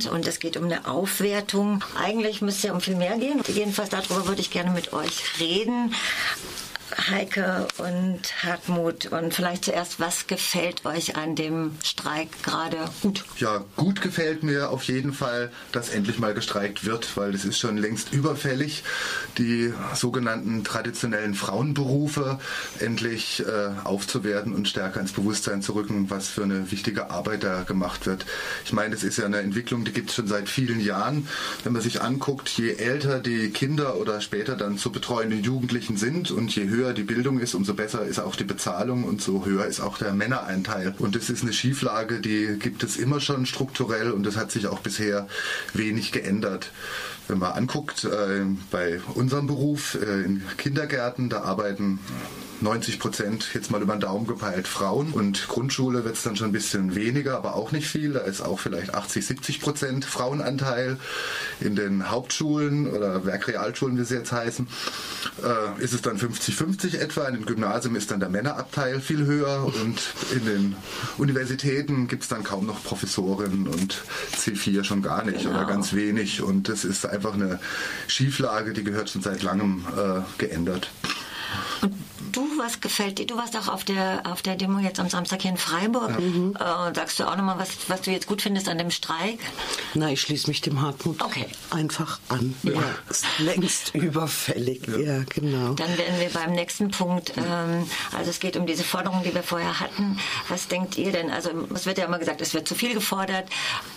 und 0.07 0.27
es 0.27 0.39
geht 0.39 0.57
um 0.57 0.65
eine 0.65 0.87
Aufwertung. 0.87 1.83
Eigentlich 2.01 2.41
müsste 2.41 2.59
es 2.59 2.63
ja 2.63 2.73
um 2.73 2.81
viel 2.81 2.95
mehr 2.95 3.17
gehen. 3.17 3.41
Jedenfalls 3.47 3.89
darüber 3.89 4.27
würde 4.27 4.41
ich 4.41 4.51
gerne 4.51 4.71
mit 4.71 4.93
euch 4.93 5.39
reden. 5.39 5.93
Heike 7.10 7.67
und 7.77 8.44
Hartmut. 8.44 9.08
Und 9.08 9.34
vielleicht 9.34 9.65
zuerst, 9.65 10.00
was 10.00 10.27
gefällt 10.27 10.86
euch 10.86 11.15
an 11.15 11.36
dem 11.36 11.72
Streik 11.84 12.44
gerade 12.44 12.77
gut? 13.01 13.24
Ja, 13.38 13.63
gut 13.75 14.01
gefällt 14.01 14.44
mir 14.44 14.70
auf 14.70 14.84
jeden 14.84 15.13
Fall, 15.13 15.51
dass 15.72 15.89
endlich 15.89 16.20
mal 16.20 16.34
gestreikt 16.34 16.86
wird, 16.86 17.17
weil 17.17 17.34
es 17.34 17.46
ist 17.46 17.60
schon 17.60 17.77
längst 17.77 18.13
überfällig, 18.13 18.84
die 19.38 19.74
sogenannten 19.94 20.63
traditionellen 20.63 21.34
Frauenberufe 21.34 22.39
endlich 22.79 23.44
äh, 23.46 23.70
aufzuwerten 23.84 24.53
und 24.53 24.67
stärker 24.67 25.00
ins 25.00 25.12
Bewusstsein 25.12 25.62
zu 25.62 25.74
rücken, 25.74 26.10
was 26.10 26.27
für 26.29 26.44
eine 26.44 26.72
wichtige 26.72 27.10
Arbeit 27.10 27.44
da 27.44 27.63
gemacht 27.63 28.06
wird. 28.06 28.25
Ich 28.65 28.74
meine, 28.74 28.96
das 28.96 29.03
ist 29.03 29.17
ja 29.17 29.25
eine 29.25 29.39
Entwicklung, 29.39 29.86
die 29.86 29.91
gibt 29.91 30.10
es 30.10 30.15
schon 30.15 30.27
seit 30.27 30.50
vielen 30.50 30.79
Jahren. 30.79 31.27
Wenn 31.63 31.74
man 31.74 31.82
sich 31.82 32.01
anguckt, 32.01 32.50
je 32.50 32.74
älter 32.74 33.20
die 33.20 33.50
Kinder 33.50 33.98
oder 33.98 34.22
später 34.22 34.56
dann 34.56 34.77
zu 34.77 34.91
betreuenden 34.91 35.44
Jugendlichen 35.44 35.98
sind 35.98 36.32
und 36.32 36.56
je 36.56 36.67
höher 36.67 36.76
höher 36.77 36.93
die 36.93 37.03
Bildung 37.03 37.39
ist, 37.39 37.55
umso 37.55 37.74
besser 37.74 38.05
ist 38.05 38.19
auch 38.19 38.36
die 38.36 38.43
Bezahlung 38.43 39.03
und 39.03 39.22
so 39.22 39.46
höher 39.46 39.65
ist 39.65 39.79
auch 39.79 39.98
der 39.98 40.13
Männereinteil. 40.13 40.93
Und 41.00 41.15
das 41.15 41.29
ist 41.29 41.43
eine 41.43 41.53
Schieflage, 41.53 42.22
die 42.22 42.57
gibt 42.60 42.84
es 42.84 42.98
immer 42.98 43.19
schon 43.19 43.46
strukturell 43.46 44.12
und 44.12 44.24
das 44.24 44.38
hat 44.38 44.51
sich 44.51 44.67
auch 44.67 44.79
bisher 44.79 45.27
wenig 45.74 46.12
geändert. 46.12 46.72
Wenn 47.27 47.39
man 47.39 47.53
anguckt, 47.53 48.05
äh, 48.05 48.46
bei 48.72 49.01
unserem 49.15 49.48
Beruf 49.48 49.98
äh, 50.01 50.22
in 50.24 50.43
Kindergärten, 50.57 51.29
da 51.29 51.41
arbeiten 51.41 52.00
90 52.61 52.99
Prozent 52.99 53.49
jetzt 53.53 53.71
mal 53.71 53.81
über 53.81 53.95
den 53.95 54.01
Daumen 54.01 54.27
gepeilt 54.27 54.67
Frauen 54.67 55.11
und 55.11 55.47
Grundschule 55.47 56.03
wird 56.03 56.15
es 56.15 56.23
dann 56.23 56.35
schon 56.35 56.47
ein 56.47 56.53
bisschen 56.53 56.95
weniger, 56.95 57.37
aber 57.37 57.55
auch 57.55 57.71
nicht 57.71 57.87
viel. 57.87 58.13
Da 58.13 58.21
ist 58.21 58.41
auch 58.41 58.59
vielleicht 58.59 58.93
80, 58.93 59.25
70 59.25 59.61
Prozent 59.61 60.05
Frauenanteil. 60.05 60.97
In 61.59 61.75
den 61.75 62.09
Hauptschulen 62.09 62.87
oder 62.87 63.25
Werkrealschulen, 63.25 63.97
wie 63.97 64.03
sie 64.03 64.15
jetzt 64.15 64.31
heißen, 64.31 64.67
äh, 65.43 65.83
ist 65.83 65.93
es 65.93 66.01
dann 66.01 66.17
50-50 66.17 66.99
etwa. 66.99 67.27
In 67.27 67.35
den 67.35 67.45
Gymnasien 67.45 67.95
ist 67.95 68.11
dann 68.11 68.19
der 68.19 68.29
Männerabteil 68.29 69.01
viel 69.01 69.25
höher 69.25 69.65
und 69.65 70.01
in 70.33 70.45
den 70.45 70.75
Universitäten 71.17 72.07
gibt 72.07 72.23
es 72.23 72.29
dann 72.29 72.43
kaum 72.43 72.65
noch 72.65 72.83
Professorinnen 72.83 73.67
und 73.67 74.03
C4 74.35 74.83
schon 74.83 75.01
gar 75.01 75.23
nicht 75.23 75.43
genau. 75.43 75.51
oder 75.51 75.65
ganz 75.65 75.93
wenig. 75.93 76.41
Und 76.41 76.69
das 76.69 76.85
ist 76.85 77.05
einfach 77.05 77.33
eine 77.33 77.59
Schieflage, 78.07 78.73
die 78.73 78.83
gehört 78.83 79.09
schon 79.09 79.21
seit 79.21 79.43
langem 79.43 79.85
äh, 79.95 80.21
geändert. 80.37 80.89
Und 81.81 81.93
du, 82.31 82.48
was 82.57 82.81
gefällt 82.81 83.19
dir? 83.19 83.27
Du 83.27 83.38
warst 83.38 83.55
auch 83.55 83.67
auf 83.67 83.84
der, 83.84 84.22
auf 84.25 84.41
der 84.41 84.55
Demo 84.55 84.79
jetzt 84.79 85.00
am 85.00 85.10
Samstag 85.10 85.41
hier 85.41 85.51
in 85.51 85.57
Freiburg. 85.57 86.12
Ja. 86.12 86.19
Mhm. 86.19 86.55
Äh, 86.55 86.96
sagst 86.96 87.19
du 87.19 87.25
auch 87.25 87.36
nochmal, 87.36 87.60
was, 87.60 87.69
was 87.88 88.01
du 88.01 88.12
jetzt 88.12 88.27
gut 88.27 88.41
findest 88.41 88.67
an 88.69 88.77
dem 88.77 88.91
Streik? 88.91 89.39
Na, 89.93 90.12
ich 90.12 90.22
schließe 90.22 90.48
mich 90.48 90.62
dem 90.62 90.81
Hartmut 90.81 91.24
okay. 91.24 91.48
einfach 91.69 92.19
an. 92.29 92.55
Ja. 92.63 92.74
ja 92.74 92.81
ist 93.10 93.25
längst 93.39 93.89
überfällig. 93.96 94.88
Ja. 94.88 94.98
ja. 94.98 95.24
genau. 95.29 95.74
Dann 95.74 95.98
werden 95.98 96.19
wir 96.19 96.29
beim 96.29 96.51
nächsten 96.51 96.91
Punkt, 96.91 97.34
ähm, 97.38 97.88
also 98.15 98.29
es 98.29 98.39
geht 98.39 98.57
um 98.57 98.65
diese 98.65 98.84
Forderungen, 98.84 99.24
die 99.24 99.34
wir 99.34 99.43
vorher 99.43 99.79
hatten. 99.79 100.19
Was 100.50 100.67
denkt 100.67 100.98
ihr 100.98 101.12
denn? 101.12 101.31
Also 101.31 101.50
es 101.74 101.86
wird 101.86 101.98
ja 101.98 102.05
immer 102.05 102.19
gesagt, 102.19 102.41
es 102.41 102.53
wird 102.53 102.67
zu 102.67 102.75
viel 102.75 102.93
gefordert, 102.93 103.50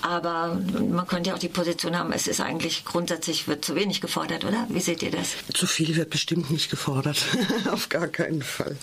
aber 0.02 0.58
man 0.88 1.06
könnte 1.06 1.30
ja 1.30 1.36
auch 1.36 1.40
die 1.40 1.48
Position 1.48 1.96
haben, 1.96 2.12
es 2.12 2.26
ist 2.26 2.40
eigentlich 2.40 2.84
grundsätzlich 2.84 3.48
wird 3.48 3.64
zu 3.64 3.74
wenig 3.74 4.00
gefordert, 4.00 4.44
oder? 4.44 4.66
Wie 4.68 4.80
seht 4.80 5.02
ihr 5.02 5.10
das? 5.10 5.34
Zu 5.52 5.66
viel 5.66 5.96
wird 5.96 6.10
bestimmt 6.10 6.50
nicht 6.50 6.70
gefordert. 6.70 7.24
auf 7.70 7.88
gar 7.88 8.08
keinen 8.08 8.19
Fall. 8.42 8.76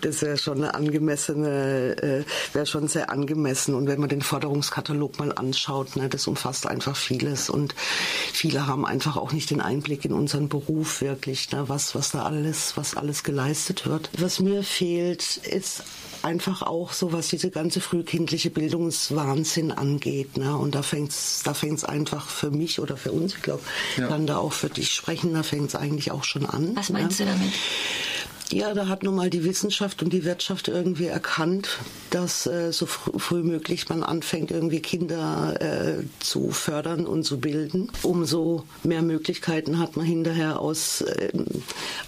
Das 0.00 0.22
wäre 0.22 0.38
schon 0.38 0.58
eine 0.58 0.74
angemessene, 0.74 1.96
äh, 2.02 2.54
wäre 2.54 2.66
schon 2.66 2.88
sehr 2.88 3.10
angemessen. 3.10 3.74
Und 3.74 3.86
wenn 3.86 4.00
man 4.00 4.08
den 4.08 4.22
Forderungskatalog 4.22 5.18
mal 5.18 5.32
anschaut, 5.32 5.96
ne, 5.96 6.08
das 6.08 6.26
umfasst 6.26 6.66
einfach 6.66 6.96
vieles. 6.96 7.50
Und 7.50 7.74
viele 8.32 8.66
haben 8.66 8.86
einfach 8.86 9.16
auch 9.16 9.32
nicht 9.32 9.50
den 9.50 9.60
Einblick 9.60 10.04
in 10.04 10.12
unseren 10.12 10.48
Beruf 10.48 11.00
wirklich, 11.00 11.50
ne, 11.52 11.68
was, 11.68 11.94
was 11.94 12.10
da 12.10 12.24
alles, 12.24 12.76
was 12.76 12.96
alles 12.96 13.22
geleistet 13.22 13.86
wird. 13.86 14.10
Was 14.18 14.40
mir 14.40 14.62
fehlt, 14.62 15.38
ist 15.38 15.82
einfach 16.24 16.62
auch 16.62 16.92
so, 16.92 17.12
was 17.12 17.28
diese 17.28 17.50
ganze 17.50 17.80
frühkindliche 17.80 18.50
Bildungswahnsinn 18.50 19.70
angeht. 19.70 20.36
Ne? 20.38 20.56
Und 20.56 20.74
da 20.74 20.82
fängt's, 20.82 21.42
da 21.44 21.54
fängt's 21.54 21.84
einfach 21.84 22.28
für 22.28 22.50
mich 22.50 22.80
oder 22.80 22.96
für 22.96 23.12
uns, 23.12 23.34
ich 23.34 23.42
glaube, 23.42 23.62
ja. 23.96 24.08
kann 24.08 24.26
da 24.26 24.38
auch 24.38 24.52
für 24.52 24.70
dich 24.70 24.90
sprechen, 24.90 25.34
da 25.34 25.42
fängt's 25.42 25.74
eigentlich 25.74 26.10
auch 26.10 26.24
schon 26.24 26.46
an. 26.46 26.74
Was 26.74 26.90
meinst 26.90 27.20
ne? 27.20 27.26
du 27.26 27.32
damit? 27.32 27.52
Ja, 28.50 28.74
da 28.74 28.88
hat 28.88 29.02
nun 29.02 29.14
mal 29.14 29.30
die 29.30 29.44
Wissenschaft 29.44 30.02
und 30.02 30.12
die 30.12 30.24
Wirtschaft 30.24 30.68
irgendwie 30.68 31.06
erkannt, 31.06 31.78
dass 32.10 32.46
äh, 32.46 32.72
so 32.72 32.86
fr 32.86 33.18
früh 33.18 33.42
möglich 33.42 33.88
man 33.88 34.02
anfängt, 34.02 34.50
irgendwie 34.50 34.80
Kinder 34.80 35.56
äh, 35.60 36.04
zu 36.20 36.50
fördern 36.50 37.06
und 37.06 37.24
zu 37.24 37.40
bilden. 37.40 37.90
Umso 38.02 38.64
mehr 38.82 39.02
Möglichkeiten 39.02 39.78
hat 39.78 39.96
man 39.96 40.04
hinterher 40.04 40.60
aus, 40.60 41.00
äh, 41.00 41.32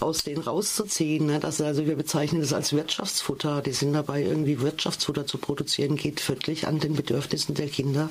aus 0.00 0.24
denen 0.24 0.42
rauszuziehen. 0.42 1.26
Ne? 1.26 1.40
Das, 1.40 1.60
also 1.60 1.86
wir 1.86 1.96
bezeichnen 1.96 2.42
das 2.42 2.52
als 2.52 2.74
Wirtschaftsfutter. 2.74 3.62
Die 3.62 3.72
sind 3.72 3.94
dabei, 3.94 4.22
irgendwie 4.22 4.60
Wirtschaftsfutter 4.60 5.26
zu 5.26 5.38
produzieren, 5.38 5.96
geht 5.96 6.20
völlig 6.20 6.66
an 6.66 6.80
den 6.80 6.94
Bedürfnissen 6.94 7.54
der 7.54 7.68
Kinder 7.68 8.10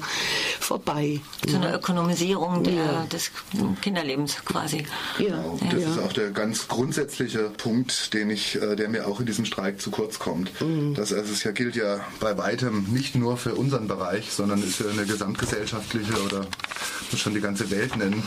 vorbei. 0.59 1.21
So 1.47 1.57
eine 1.57 1.75
Ökonomisierung 1.75 2.63
der, 2.63 2.73
ja. 2.73 3.05
des 3.05 3.31
Kinderlebens 3.81 4.43
quasi. 4.43 4.85
Ja. 5.19 5.25
Genau. 5.25 5.59
Das 5.71 5.81
ja. 5.81 5.89
ist 5.89 5.99
auch 5.99 6.13
der 6.13 6.31
ganz 6.31 6.67
grundsätzliche 6.67 7.51
Punkt, 7.57 8.13
den 8.15 8.29
ich, 8.29 8.59
äh, 8.61 8.75
der 8.75 8.89
mir 8.89 9.07
auch 9.07 9.19
in 9.19 9.25
diesem 9.25 9.45
Streik 9.45 9.79
zu 9.79 9.91
kurz 9.91 10.17
kommt. 10.17 10.49
Mhm. 10.61 10.95
Das 10.95 11.13
also 11.13 11.31
es 11.31 11.43
ja 11.43 11.51
gilt 11.51 11.75
ja 11.75 11.99
bei 12.19 12.37
weitem 12.37 12.85
nicht 12.91 13.15
nur 13.15 13.37
für 13.37 13.53
unseren 13.55 13.87
Bereich, 13.87 14.31
sondern 14.31 14.63
ist 14.63 14.79
ja 14.79 14.87
eine 14.89 15.05
gesamtgesellschaftliche 15.05 16.13
oder 16.23 16.47
muss 17.11 17.19
schon 17.19 17.33
die 17.33 17.41
ganze 17.41 17.69
Welt 17.69 17.95
nennen, 17.97 18.23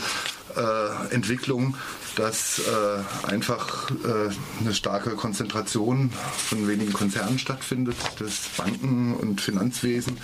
äh, 0.55 1.13
Entwicklung, 1.13 1.75
dass 2.15 2.59
äh, 2.59 3.27
einfach 3.27 3.91
äh, 3.91 4.29
eine 4.59 4.73
starke 4.73 5.11
Konzentration 5.11 6.11
von 6.35 6.67
wenigen 6.67 6.91
Konzernen 6.91 7.39
stattfindet, 7.39 7.95
das 8.19 8.49
Banken- 8.57 9.15
und 9.15 9.41
Finanzwesen 9.41 10.17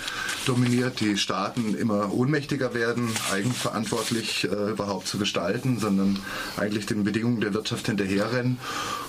dominiert, 0.46 1.00
die 1.00 1.16
Staaten 1.16 1.74
immer 1.74 2.12
ohnmächtiger 2.12 2.74
werden, 2.74 3.08
eigenverantwortlich 3.32 4.44
äh, 4.44 4.70
überhaupt 4.70 5.08
zu 5.08 5.18
gestalten, 5.18 5.78
sondern 5.78 6.18
eigentlich 6.56 6.86
den 6.86 7.04
Bedingungen 7.04 7.40
der 7.40 7.54
Wirtschaft 7.54 7.86
hinterherrennen 7.86 8.58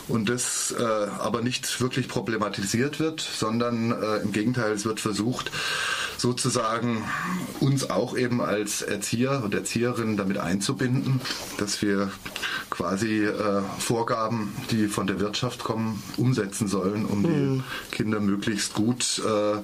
und 0.08 0.30
das 0.30 0.74
äh, 0.78 0.84
aber 0.84 1.42
nicht 1.42 1.82
wirklich 1.82 2.08
problematisiert 2.08 3.00
wird, 3.00 3.22
sondern 3.22 3.92
äh, 3.92 4.18
im 4.18 4.32
Gegenteil, 4.32 4.72
es 4.72 4.86
wird 4.86 5.00
versucht, 5.00 5.52
sozusagen 6.18 7.04
uns 7.60 7.90
auch 7.90 8.18
eben 8.18 8.42
als 8.42 8.82
Erzieher 8.82 9.44
und 9.44 9.54
Erzieherinnen 9.54 10.18
damit 10.18 10.38
einzubinden, 10.38 11.22
dass 11.58 11.82
wir 11.82 12.12
quasi 12.70 13.26
äh, 13.26 13.62
Vorgaben, 13.80 14.56
die 14.72 14.88
von 14.88 15.08
der 15.08 15.20
Wirtschaft 15.20 15.64
kommen, 15.64 16.02
umsetzen 16.18 16.68
sollen, 16.68 17.06
um 17.06 17.24
die 17.24 17.30
mhm. 17.30 17.64
Kinder 17.92 18.20
möglichst 18.20 18.74
gut 18.74 19.22
äh, 19.26 19.60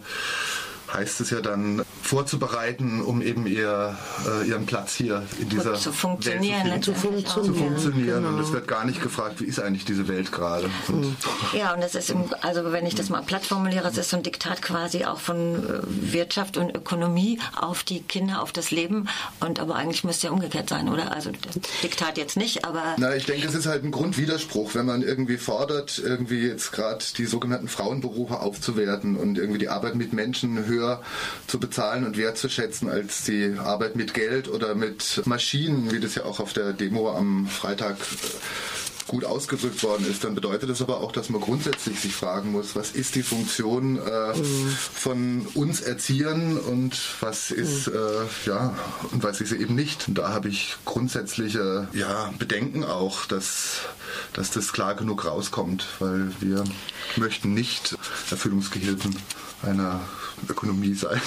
heißt 0.94 1.22
es 1.22 1.30
ja 1.32 1.42
dann 1.42 1.84
vorzubereiten, 2.02 3.02
um 3.02 3.22
eben 3.22 3.48
ihr, 3.48 3.98
äh, 4.28 4.48
ihren 4.48 4.66
Platz 4.66 4.94
hier 4.94 5.24
in 5.40 5.50
dieser 5.50 5.74
zu 5.74 5.92
funktionieren, 5.92 6.70
Welt 6.70 6.84
zu, 6.84 6.94
finden, 6.94 7.26
zu, 7.26 7.42
zu 7.42 7.54
funktionieren. 7.54 8.24
Genau. 8.24 8.36
Und 8.36 8.40
es 8.40 8.52
wird 8.52 8.68
gar 8.68 8.86
nicht 8.86 9.02
gefragt, 9.02 9.42
wie 9.42 9.46
ist 9.46 9.60
eigentlich 9.60 9.86
diese 9.86 10.08
Welt 10.08 10.32
gerade. 10.32 10.70
Und 10.88 11.16
ja, 11.54 11.74
und 11.74 11.82
das 11.82 11.96
ist, 11.96 12.10
im, 12.10 12.26
also 12.42 12.72
wenn 12.72 12.86
ich 12.86 12.96
das 12.96 13.10
mal 13.10 13.24
platt 13.24 13.46
formuliere, 13.46 13.88
es 13.88 13.98
ist 13.98 14.10
so 14.10 14.18
ein 14.18 14.24
Diktat 14.24 14.62
quasi 14.62 15.06
auch 15.06 15.20
von 15.20 15.56
äh, 15.56 15.80
Wirtschaft 16.14 16.58
und 16.58 16.76
Ökonomie 16.76 17.40
auf 17.60 17.84
die 17.84 18.02
Kinder, 18.02 18.42
auf 18.42 18.52
das 18.52 18.72
Leben. 18.72 19.08
Und 19.40 19.60
aber 19.60 19.76
eigentlich 19.76 20.04
müsste 20.04 20.28
ja 20.28 20.34
umgekehrt 20.34 20.70
sein, 20.70 20.90
oder? 20.90 21.12
Also 21.12 21.32
Diktat 21.82 22.18
jetzt 22.18 22.38
nicht, 22.38 22.66
aber. 22.66 22.96
Na, 22.98 23.16
ich 23.16 23.26
denke, 23.26 23.48
es 23.48 23.56
ist 23.56 23.66
halt 23.66 23.84
ein 23.84 23.92
Grundwiderspruch, 23.92 24.76
wenn 24.76 24.86
man 24.86 25.02
irgendwie 25.02 25.38
fordert, 25.38 26.02
irgendwie 26.04 26.48
jetzt 26.48 26.72
gerade 26.72 27.04
die 27.18 27.26
sogenannten 27.26 27.68
Frauenberufe 27.68 28.40
aufzuwerten 28.40 29.16
und 29.16 29.38
irgendwie 29.38 29.60
die 29.60 29.70
Arbeit 29.70 29.96
mit 29.96 30.14
Menschen 30.14 30.66
höher 30.66 30.83
höher 30.84 31.02
zu 31.48 31.60
bezahlen 31.60 32.06
und 32.06 32.18
wertzuschätzen 32.18 32.90
als 32.90 33.24
die 33.24 33.56
Arbeit 33.58 33.96
mit 33.96 34.14
Geld 34.14 34.48
oder 34.48 34.76
mit 34.76 35.22
Maschinen, 35.26 35.92
wie 35.92 36.00
das 36.00 36.16
ja 36.16 36.26
auch 36.26 36.40
auf 36.40 36.54
der 36.54 36.74
Demo 36.74 37.12
am 37.12 37.48
Freitag 37.48 37.98
gut 39.08 39.26
ausgedrückt 39.26 39.84
worden 39.84 40.10
ist, 40.10 40.24
dann 40.24 40.34
bedeutet 40.34 40.70
das 40.70 40.82
aber 40.82 41.02
auch, 41.02 41.12
dass 41.12 41.30
man 41.30 41.42
grundsätzlich 41.42 42.00
sich 42.00 42.16
fragen 42.16 42.52
muss, 42.52 42.76
was 42.76 42.92
ist 42.92 43.16
die 43.16 43.22
Funktion 43.22 43.98
äh, 43.98 44.38
mhm. 44.38 44.70
von 44.70 45.48
uns 45.54 45.82
Erziehern 45.82 46.58
und 46.58 46.98
was 47.20 47.52
ist, 47.52 47.88
mhm. 47.88 47.94
äh, 47.96 48.48
ja, 48.48 48.74
und 49.12 49.22
was 49.22 49.42
ist 49.42 49.50
sie 49.50 49.58
eben 49.58 49.76
nicht. 49.76 50.08
Und 50.08 50.18
da 50.18 50.30
habe 50.30 50.48
ich 50.48 50.78
grundsätzliche 50.86 51.90
ja, 51.94 52.34
Bedenken 52.40 52.86
auch, 52.86 53.26
dass, 53.26 53.82
dass 54.32 54.52
das 54.52 54.72
klar 54.72 54.96
genug 54.96 55.26
rauskommt, 55.26 55.86
weil 56.00 56.32
wir 56.40 56.64
möchten 57.18 57.54
nicht 57.54 57.98
Erfüllungsgehilfen 58.32 59.16
einer 59.64 60.02
Ökonomie 60.50 60.94
sein. 60.94 61.22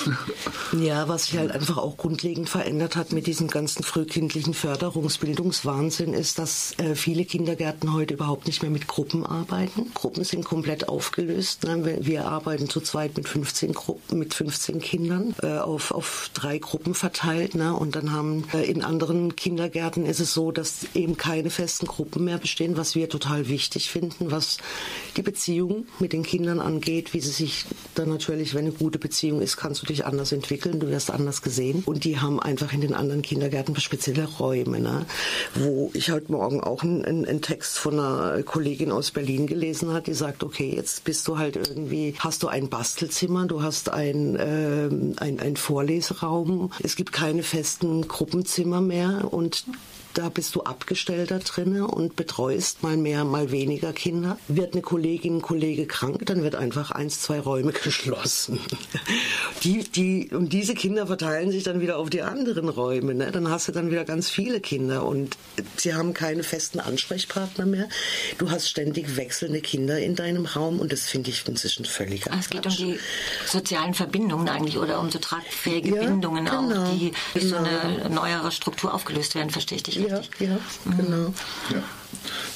Ja, 0.79 1.09
was 1.09 1.27
sich 1.27 1.39
halt 1.39 1.53
einfach 1.53 1.79
auch 1.79 1.97
grundlegend 1.97 2.49
verändert 2.49 2.97
hat 2.97 3.13
mit 3.13 3.27
diesem 3.27 3.49
ganzen 3.49 3.83
frühkindlichen 3.83 4.55
Förderungsbildungswahnsinn 4.55 6.13
ist, 6.13 6.39
dass 6.39 6.75
äh, 6.79 6.95
viele 6.95 7.25
Kindergärten 7.25 7.93
heute 7.93 8.15
überhaupt 8.15 8.47
nicht 8.47 8.63
mehr 8.63 8.71
mit 8.71 8.87
Gruppen 8.87 9.25
arbeiten. 9.25 9.93
Gruppen 9.95 10.25
sind 10.25 10.45
komplett 10.45 10.89
aufgelöst. 10.89 11.65
Ne? 11.65 11.99
Wir 12.01 12.27
arbeiten 12.27 12.69
zu 12.69 12.81
zweit 12.81 13.17
mit 13.17 13.29
15 13.29 13.73
Gruppen, 13.73 14.19
mit 14.19 14.35
15 14.35 14.81
Kindern 14.81 15.35
äh, 15.43 15.59
auf, 15.59 15.91
auf 15.91 16.31
drei 16.35 16.59
Gruppen 16.59 16.95
verteilt. 16.95 17.55
Ne? 17.55 17.75
Und 17.75 17.97
dann 17.97 18.13
haben 18.13 18.45
äh, 18.53 18.69
in 18.71 18.83
anderen 18.83 19.37
Kindergärten 19.37 20.07
ist 20.07 20.21
es 20.21 20.33
so, 20.35 20.53
dass 20.53 20.87
eben 20.95 21.17
keine 21.17 21.51
festen 21.51 21.87
Gruppen 21.87 22.25
mehr 22.25 22.39
bestehen, 22.39 22.77
was 22.77 22.95
wir 22.95 23.09
total 23.09 23.49
wichtig 23.49 23.91
finden, 23.91 24.31
was 24.31 24.59
die 25.17 25.23
Beziehung 25.23 25.87
mit 25.99 26.13
den 26.13 26.23
Kindern 26.23 26.61
angeht, 26.61 27.15
wie 27.15 27.21
sie 27.21 27.31
sich 27.31 27.65
dann 27.95 28.09
natürlich, 28.09 28.55
wenn 28.55 28.67
eine 28.67 28.75
gute 28.75 28.99
Beziehung 29.07 29.41
ist, 29.41 29.57
kannst 29.57 29.83
du 29.83 29.87
dich 29.87 30.05
anders 30.05 30.33
entwickeln, 30.33 30.81
du 30.81 30.89
wirst 30.89 31.13
anders 31.13 31.41
gesehen. 31.41 31.85
Und 31.87 32.03
die 32.03 32.19
haben 32.19 32.41
einfach 32.41 32.73
in 32.73 32.81
den 32.81 32.93
anderen 32.93 33.23
Kindergärten 33.23 33.77
spezielle 33.77 34.25
Räume, 34.25 34.81
ne? 34.81 35.07
wo 35.55 35.93
ich 35.95 36.11
heute 36.11 36.33
Morgen 36.33 36.61
auch 36.61 36.83
einen, 36.83 37.05
einen 37.05 37.41
Text 37.41 37.79
von 37.79 38.01
einer 38.01 38.43
Kollegin 38.43 38.91
aus 38.91 39.13
Berlin 39.13 39.47
gelesen 39.47 39.91
habe, 39.91 40.03
die 40.03 40.15
sagt, 40.15 40.43
okay, 40.43 40.73
jetzt 40.75 41.05
bist 41.05 41.29
du 41.29 41.39
halt 41.39 41.55
irgendwie, 41.55 42.15
hast 42.19 42.43
du 42.43 42.49
ein 42.49 42.69
Bastelzimmer, 42.69 43.47
du 43.47 43.63
hast 43.63 43.91
ein, 43.91 44.35
äh, 44.35 44.89
ein, 45.23 45.39
ein 45.39 45.57
Vorleseraum, 45.57 46.73
es 46.83 46.97
gibt 46.97 47.13
keine 47.13 47.45
festen 47.45 48.09
Gruppenzimmer 48.09 48.81
mehr 48.81 49.29
und 49.33 49.67
da 50.17 50.31
bist 50.31 50.55
du 50.55 50.63
abgestellter 50.63 51.39
drinne 51.41 51.87
und 51.87 52.17
betreust 52.17 52.83
mal 52.83 52.97
mehr, 52.97 53.25
mal 53.25 53.51
weniger 53.51 53.93
Kinder. 53.93 54.39
Wird 54.49 54.73
eine 54.73 54.81
Kollegin, 54.81 55.37
ein 55.37 55.43
Kollege 55.43 55.87
krank, 55.87 56.25
dann 56.25 56.43
wird 56.43 56.55
einfach 56.55 56.91
eins, 56.91 57.21
zwei 57.21 57.39
Räume 57.39 57.73
geschlossen. 57.85 58.59
Die, 59.63 59.85
die, 59.85 60.31
und 60.33 60.55
diese 60.55 60.75
Kinder 60.75 61.07
verteilen 61.07 61.51
sich 61.51 61.65
dann 61.65 61.81
wieder 61.81 61.99
auf 61.99 62.09
die 62.09 62.23
anderen 62.23 62.71
Räume. 62.71 63.15
Ne? 63.15 63.31
Dann 63.31 63.51
hast 63.51 63.69
du 63.69 63.73
dann 63.73 63.91
wieder 63.91 64.05
ganz 64.05 64.31
viele 64.31 64.61
Kinder 64.61 65.05
und 65.05 65.37
sie 65.77 65.95
haben 65.95 66.15
keine 66.15 66.43
festen 66.43 66.81
Ansprechpartner 66.81 67.67
mehr. 67.67 67.89
Du 68.39 68.51
hast 68.51 68.69
ständig 68.69 69.17
wechselnde 69.17 69.61
Kinder 69.61 69.99
in 69.99 70.17
deinem 70.17 70.47
Raum 70.47 70.81
und 70.81 70.93
das 70.93 71.03
finde 71.03 71.29
ich 71.29 71.47
inzwischen 71.47 71.85
völlig 71.85 72.27
Es 72.27 72.49
geht 72.49 72.65
um 72.65 72.73
die 72.73 72.99
sozialen 73.47 73.93
Verbindungen 73.93 74.49
eigentlich 74.49 74.79
oder 74.79 74.99
um 74.99 75.11
so 75.11 75.19
tragfähige 75.19 75.95
ja, 75.95 76.05
Bindungen 76.05 76.47
genau, 76.47 76.85
auch, 76.85 76.95
die 76.95 77.13
durch 77.35 77.45
genau. 77.45 77.59
so 77.59 77.65
eine 77.65 78.11
neuere 78.11 78.51
Struktur 78.51 78.95
aufgelöst 78.95 79.35
werden, 79.35 79.51
verstehe 79.51 79.77
ich 79.77 79.83
dich 79.83 80.06
ja, 80.07 80.21
ja, 80.41 80.59
genau. 80.97 81.33
Ja. 81.71 81.83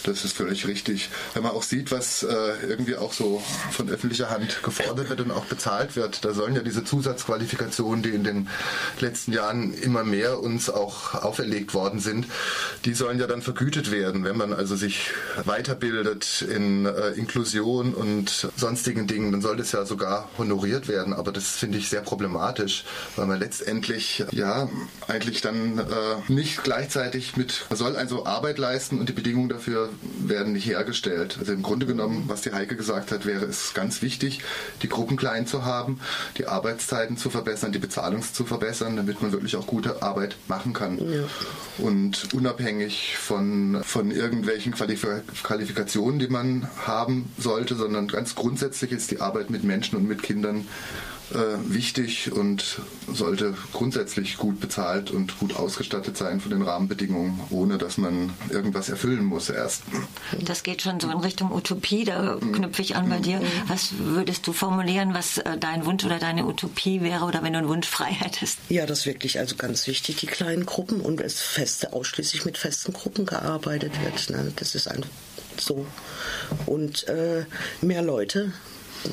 Das 0.05 0.25
ist 0.25 0.37
völlig 0.37 0.67
richtig. 0.67 1.11
Wenn 1.35 1.43
man 1.43 1.53
auch 1.53 1.63
sieht, 1.63 1.91
was 1.91 2.23
äh, 2.23 2.27
irgendwie 2.67 2.97
auch 2.97 3.13
so 3.13 3.43
von 3.71 3.89
öffentlicher 3.91 4.31
Hand 4.31 4.63
gefordert 4.63 5.11
wird 5.11 5.21
und 5.21 5.31
auch 5.31 5.45
bezahlt 5.45 5.97
wird, 5.97 6.25
da 6.25 6.33
sollen 6.33 6.55
ja 6.55 6.63
diese 6.63 6.85
Zusatzqualifikationen, 6.85 8.03
die 8.03 8.11
in 8.11 8.25
den 8.25 8.49
letzten 9.01 9.33
Jahren 9.33 9.75
immer 9.75 10.05
mehr 10.05 10.41
uns 10.41 10.71
auch 10.71 11.15
auferlegt 11.15 11.75
worden 11.75 12.01
sind, 12.01 12.27
die 12.85 12.95
sollen 12.95 13.19
ja 13.19 13.27
dann 13.27 13.43
vergütet 13.43 13.91
werden, 13.91 14.25
wenn 14.25 14.37
man 14.37 14.53
also 14.53 14.77
sich 14.77 15.11
weiterbildet 15.45 16.43
in 16.43 16.87
äh, 16.87 17.11
Inklusion 17.11 17.95
und 17.95 18.49
sonstigen 18.57 19.07
Dingen, 19.07 19.33
dann 19.33 19.43
soll 19.43 19.57
das 19.57 19.73
ja 19.73 19.85
sogar 19.85 20.29
honoriert 20.39 20.89
werden. 20.89 21.13
Aber 21.13 21.33
das 21.33 21.51
finde 21.51 21.79
ich 21.79 21.89
sehr 21.89 22.03
problematisch, 22.03 22.85
weil 23.17 23.27
man 23.27 23.39
letztendlich 23.39 24.25
ja 24.31 24.69
eigentlich 25.09 25.41
dann 25.41 25.79
äh, 25.79 25.85
nicht 26.29 26.65
gleichzeitig 26.65 27.37
mit, 27.37 27.67
man 27.69 27.79
soll 27.79 27.97
also 27.97 28.27
Arbeit 28.27 28.59
leisten 28.59 28.99
und 28.99 29.09
die 29.09 29.13
Bedingungen 29.13 29.40
dafür 29.49 29.91
werden 30.19 30.53
nicht 30.53 30.67
hergestellt. 30.67 31.37
Also 31.39 31.53
im 31.53 31.63
Grunde 31.63 31.87
genommen, 31.87 32.25
was 32.27 32.43
die 32.43 32.53
Heike 32.53 32.77
gesagt 32.77 33.13
hat, 33.13 33.27
wäre 33.27 33.45
es 33.45 33.75
ganz 33.75 34.03
wichtig, 34.03 34.41
die 34.83 34.89
Gruppen 34.89 35.17
klein 35.17 35.47
zu 35.47 35.65
haben, 35.65 36.01
die 36.39 36.47
Arbeitszeiten 36.47 37.17
zu 37.17 37.31
verbessern, 37.31 37.73
die 37.73 37.79
Bezahlung 37.79 38.23
zu 38.23 38.45
verbessern, 38.45 38.97
damit 38.97 39.23
man 39.23 39.33
wirklich 39.33 39.57
auch 39.57 39.67
gute 39.67 40.03
Arbeit 40.03 40.37
machen 40.49 40.73
kann. 40.73 40.99
Ja. 40.99 41.25
Und 41.79 42.29
unabhängig 42.35 43.17
von, 43.17 43.83
von 43.83 44.11
irgendwelchen 44.11 44.73
Qualif 44.73 45.07
Qualifikationen, 45.43 46.19
die 46.19 46.29
man 46.29 46.69
haben 46.87 47.33
sollte, 47.39 47.75
sondern 47.75 48.09
ganz 48.09 48.35
grundsätzlich 48.35 48.93
ist 48.93 49.11
die 49.11 49.21
Arbeit 49.21 49.51
mit 49.51 49.65
Menschen 49.65 49.97
und 49.97 50.07
mit 50.07 50.23
Kindern 50.23 50.67
wichtig 51.67 52.33
und 52.33 52.81
sollte 53.13 53.55
grundsätzlich 53.73 54.37
gut 54.37 54.61
bezahlt 54.61 55.11
und 55.11 55.39
gut 55.39 55.57
ausgestattet 55.57 56.17
sein 56.17 56.41
von 56.41 56.51
den 56.51 56.63
Rahmenbedingungen, 56.63 57.41
ohne 57.51 57.79
dass 57.79 57.99
man 57.99 58.33
irgendwas 58.51 58.89
erfüllen 58.89 59.25
muss 59.25 59.49
erst. 59.49 59.83
Das 60.41 60.63
geht 60.63 60.83
schon 60.83 61.01
so 61.01 61.11
in 61.11 61.19
Richtung 61.19 61.53
Utopie, 61.53 62.05
da 62.05 62.39
knüpfe 62.41 62.83
ich 62.83 62.97
an 62.97 63.09
bei 63.09 63.19
dir. 63.19 63.41
Was 63.67 63.91
würdest 63.99 64.47
du 64.47 64.53
formulieren, 64.53 65.15
was 65.15 65.39
äh, 65.39 65.57
dein 65.59 65.87
Wunsch 65.87 66.05
oder 66.05 66.19
deine 66.19 66.47
Utopie 66.47 67.01
wäre 67.01 67.25
oder 67.25 67.43
wenn 67.43 67.53
du 67.53 67.59
einen 67.61 67.69
Wunsch 67.69 67.87
frei 67.87 68.11
hättest? 68.11 68.59
Ja, 68.69 68.87
das 68.87 69.01
ist 69.01 69.07
wirklich 69.07 69.39
also 69.39 69.57
ganz 69.57 69.87
wichtig, 69.87 70.17
die 70.17 70.27
kleinen 70.27 70.67
Gruppen 70.67 71.01
und 71.01 71.21
es 71.21 71.41
feste, 71.41 71.93
ausschließlich 71.93 72.45
mit 72.45 72.59
festen 72.59 72.93
Gruppen 72.93 73.27
gearbeitet 73.27 73.93
wird. 74.03 74.31
Ne? 74.31 74.53
Das 74.57 74.75
ist 74.75 74.89
einfach 74.89 75.11
so. 75.59 75.87
Und 76.67 77.07
äh, 77.09 77.45
mehr 77.81 78.03
Leute 78.03 78.53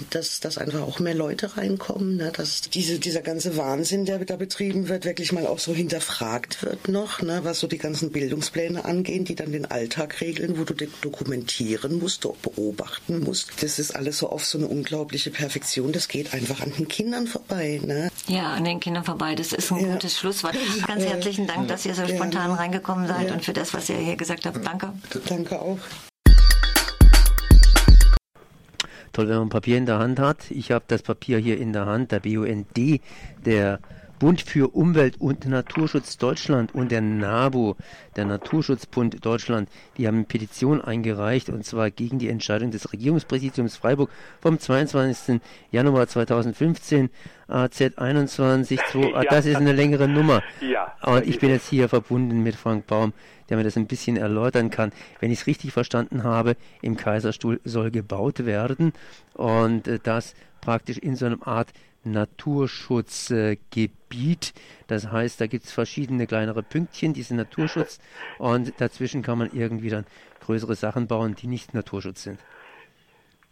dass, 0.09 0.39
dass 0.39 0.57
einfach 0.57 0.81
auch 0.81 0.99
mehr 0.99 1.15
Leute 1.15 1.57
reinkommen, 1.57 2.17
ne? 2.17 2.31
dass 2.35 2.61
diese, 2.61 2.99
dieser 2.99 3.21
ganze 3.21 3.57
Wahnsinn, 3.57 4.05
der 4.05 4.19
da 4.25 4.35
betrieben 4.35 4.89
wird, 4.89 5.05
wirklich 5.05 5.31
mal 5.31 5.47
auch 5.47 5.59
so 5.59 5.73
hinterfragt 5.73 6.63
wird 6.63 6.87
noch, 6.87 7.21
ne? 7.21 7.41
was 7.43 7.59
so 7.59 7.67
die 7.67 7.77
ganzen 7.77 8.11
Bildungspläne 8.11 8.85
angehen, 8.85 9.25
die 9.25 9.35
dann 9.35 9.51
den 9.51 9.65
Alltag 9.65 10.21
regeln, 10.21 10.57
wo 10.57 10.63
du 10.63 10.73
dokumentieren 11.01 11.99
musst, 11.99 12.21
beobachten 12.41 13.19
musst. 13.19 13.51
Das 13.61 13.79
ist 13.79 13.95
alles 13.95 14.17
so 14.17 14.29
auf 14.29 14.45
so 14.45 14.57
eine 14.57 14.67
unglaubliche 14.67 15.31
Perfektion. 15.31 15.91
Das 15.91 16.07
geht 16.07 16.33
einfach 16.33 16.61
an 16.61 16.73
den 16.77 16.87
Kindern 16.87 17.27
vorbei. 17.27 17.79
Ne? 17.83 18.09
Ja, 18.27 18.53
an 18.53 18.63
den 18.63 18.79
Kindern 18.79 19.03
vorbei. 19.03 19.35
Das 19.35 19.53
ist 19.53 19.71
ein 19.71 19.79
ja. 19.79 19.93
gutes 19.93 20.17
Schlusswort. 20.17 20.55
Ganz 20.87 21.03
herzlichen 21.03 21.47
Dank, 21.47 21.67
dass 21.67 21.85
ihr 21.85 21.95
so 21.95 22.07
spontan 22.07 22.51
reingekommen 22.51 23.07
seid 23.07 23.27
ja. 23.27 23.33
und 23.33 23.45
für 23.45 23.53
das, 23.53 23.73
was 23.73 23.89
ihr 23.89 23.97
hier 23.97 24.15
gesagt 24.15 24.45
habt. 24.45 24.65
Danke. 24.65 24.93
Danke 25.27 25.59
auch. 25.59 25.79
Toll, 29.17 29.29
wenn 29.29 29.37
man 29.39 29.49
Papier 29.49 29.77
in 29.77 29.85
der 29.85 29.99
Hand 29.99 30.19
hat. 30.19 30.51
Ich 30.51 30.71
habe 30.71 30.85
das 30.87 31.01
Papier 31.01 31.39
hier 31.39 31.57
in 31.57 31.73
der 31.73 31.85
Hand, 31.85 32.11
der 32.11 32.19
BUND, 32.19 33.01
der 33.45 33.79
Bund 34.19 34.41
für 34.41 34.73
Umwelt 34.75 35.19
und 35.19 35.45
Naturschutz 35.45 36.17
Deutschland 36.17 36.73
und 36.73 36.91
der 36.91 37.01
NABU, 37.01 37.75
der 38.15 38.25
Naturschutzbund 38.25 39.23
Deutschland, 39.23 39.69
die 39.97 40.07
haben 40.07 40.15
eine 40.15 40.25
Petition 40.25 40.81
eingereicht 40.81 41.49
und 41.49 41.65
zwar 41.65 41.91
gegen 41.91 42.17
die 42.17 42.29
Entscheidung 42.29 42.71
des 42.71 42.91
Regierungspräsidiums 42.91 43.77
Freiburg 43.77 44.09
vom 44.41 44.59
22. 44.59 45.39
Januar 45.71 46.07
2015 46.07 47.09
AZ21 47.47 48.79
2, 48.91 48.99
ja. 48.99 49.23
das 49.29 49.45
ist 49.45 49.55
eine 49.55 49.73
längere 49.73 50.07
Nummer. 50.07 50.41
Ja. 50.61 50.95
Und 51.03 51.27
ich 51.27 51.39
bin 51.39 51.49
jetzt 51.49 51.69
hier 51.69 51.87
verbunden 51.87 52.41
mit 52.41 52.55
Frank 52.55 52.87
Baum, 52.87 53.13
der 53.49 53.57
mir 53.57 53.63
das 53.63 53.77
ein 53.77 53.87
bisschen 53.87 54.17
erläutern 54.17 54.69
kann. 54.69 54.91
Wenn 55.19 55.31
ich 55.31 55.41
es 55.41 55.47
richtig 55.47 55.71
verstanden 55.71 56.23
habe, 56.23 56.55
im 56.81 56.97
Kaiserstuhl 56.97 57.61
soll 57.63 57.91
gebaut 57.91 58.45
werden 58.45 58.93
und 59.33 59.87
äh, 59.87 59.99
das 60.01 60.33
praktisch 60.61 60.97
in 60.97 61.15
so 61.15 61.27
einer 61.27 61.47
Art 61.47 61.69
Naturschutzgebiet. 62.11 64.53
Das 64.87 65.11
heißt, 65.11 65.41
da 65.41 65.47
gibt 65.47 65.65
es 65.65 65.71
verschiedene 65.71 66.27
kleinere 66.27 66.63
Pünktchen, 66.63 67.13
diese 67.13 67.35
Naturschutz 67.35 67.99
und 68.37 68.79
dazwischen 68.79 69.21
kann 69.21 69.37
man 69.37 69.51
irgendwie 69.53 69.89
dann 69.89 70.05
größere 70.41 70.75
Sachen 70.75 71.07
bauen, 71.07 71.35
die 71.35 71.47
nicht 71.47 71.73
Naturschutz 71.73 72.23
sind. 72.23 72.39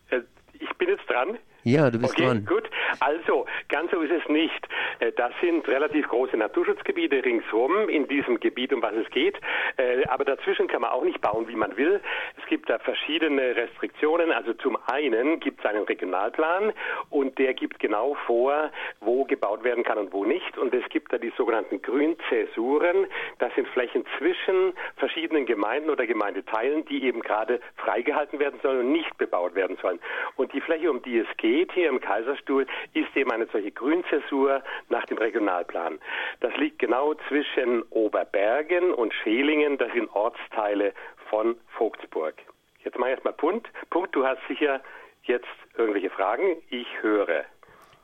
Äh, 0.10 0.22
ich 0.54 0.74
bin 0.78 0.90
jetzt 0.90 1.10
dran. 1.10 1.38
Ja, 1.64 1.90
du 1.90 2.00
bist 2.00 2.14
okay, 2.14 2.26
dran. 2.26 2.46
Gut, 2.46 2.70
also 3.00 3.46
ganz 3.70 3.92
so 3.92 4.02
ist 4.02 4.12
es 4.12 4.28
nicht. 4.30 4.68
Äh, 5.00 5.12
das 5.14 5.32
sind 5.42 5.68
relativ 5.68 6.08
große 6.08 6.38
Naturschutzgebiete 6.38 7.24
ringsherum 7.24 7.90
in 7.90 8.08
diesem 8.08 8.40
Gebiet, 8.40 8.74
um 8.74 8.82
was 8.82 8.94
es 8.96 9.10
geht. 9.10 9.40
Äh, 9.78 10.06
aber 10.08 10.26
dazwischen 10.26 10.68
kann 10.68 10.82
man 10.82 10.92
auch 10.92 11.04
nicht 11.04 11.22
bauen, 11.22 11.48
wie 11.48 11.56
man 11.56 11.76
will. 11.78 12.02
Es 12.42 12.46
gibt 12.48 12.70
da 12.70 12.80
verschiedene 12.80 13.56
Restriktionen. 13.56 14.32
Also 14.32 14.54
zum 14.54 14.78
einen 14.88 15.40
gibt 15.40 15.60
es 15.60 15.66
einen 15.66 15.84
Regionalplan 15.84 16.74
und 17.10 17.38
der 17.38 17.54
gibt 17.54 17.80
genau 17.80 18.16
vor, 18.26 18.72
wo 19.02 19.26
gebaut 19.26 19.64
werden 19.64 19.84
kann 19.84 19.98
und 19.98 20.14
wo 20.14 20.26
nicht. 20.26 20.58
Und 20.58 20.74
es 20.74 20.88
gibt 20.90 21.12
da 21.14 21.18
die 21.18 21.34
sogenannten 21.38 21.82
Grünzäsuren. 21.82 23.08
Das 23.40 23.54
sind 23.56 23.68
Flächen 23.70 24.06
zwischen 24.18 24.74
verschiedenen 24.98 25.46
Gemeinden 25.46 25.90
oder 25.90 26.06
Gemeindeteilen, 26.06 26.86
die 26.86 27.04
eben 27.04 27.22
gerade 27.22 27.60
freigehalten 27.78 28.40
werden 28.40 28.60
sollen 28.62 28.80
und 28.80 28.92
nicht 28.92 29.18
bebaut 29.18 29.56
werden 29.56 29.78
sollen. 29.82 30.00
Und 30.36 30.54
die 30.54 30.62
Fläche, 30.62 30.90
um 30.90 31.02
die 31.02 31.20
es 31.20 31.38
geht 31.38 31.72
hier 31.74 31.90
im 31.90 32.00
Kaiserstuhl, 32.00 32.66
ist 32.94 33.16
eben 33.16 33.32
eine 33.32 33.48
solche 33.52 33.72
Grünzäsur 33.72 34.62
nach 34.90 35.06
dem 35.06 35.18
Regionalplan. 35.18 36.00
Das 36.40 36.56
liegt 36.58 36.80
genau 36.80 37.14
zwischen 37.28 37.84
Oberbergen 37.90 38.94
und 38.94 39.14
Schelingen. 39.14 39.78
Das 39.78 39.92
sind 39.94 40.10
Ortsteile 40.14 40.94
von 41.30 41.56
Vogtsburg. 41.78 42.36
Jetzt 42.84 42.98
mach 42.98 43.08
ich 43.08 43.14
erstmal 43.14 43.34
Punkt. 43.34 43.68
Punkt, 43.90 44.16
du 44.16 44.26
hast 44.26 44.40
sicher 44.48 44.82
jetzt 45.24 45.48
irgendwelche 45.78 46.10
Fragen. 46.10 46.58
Ich 46.70 46.88
höre. 47.02 47.46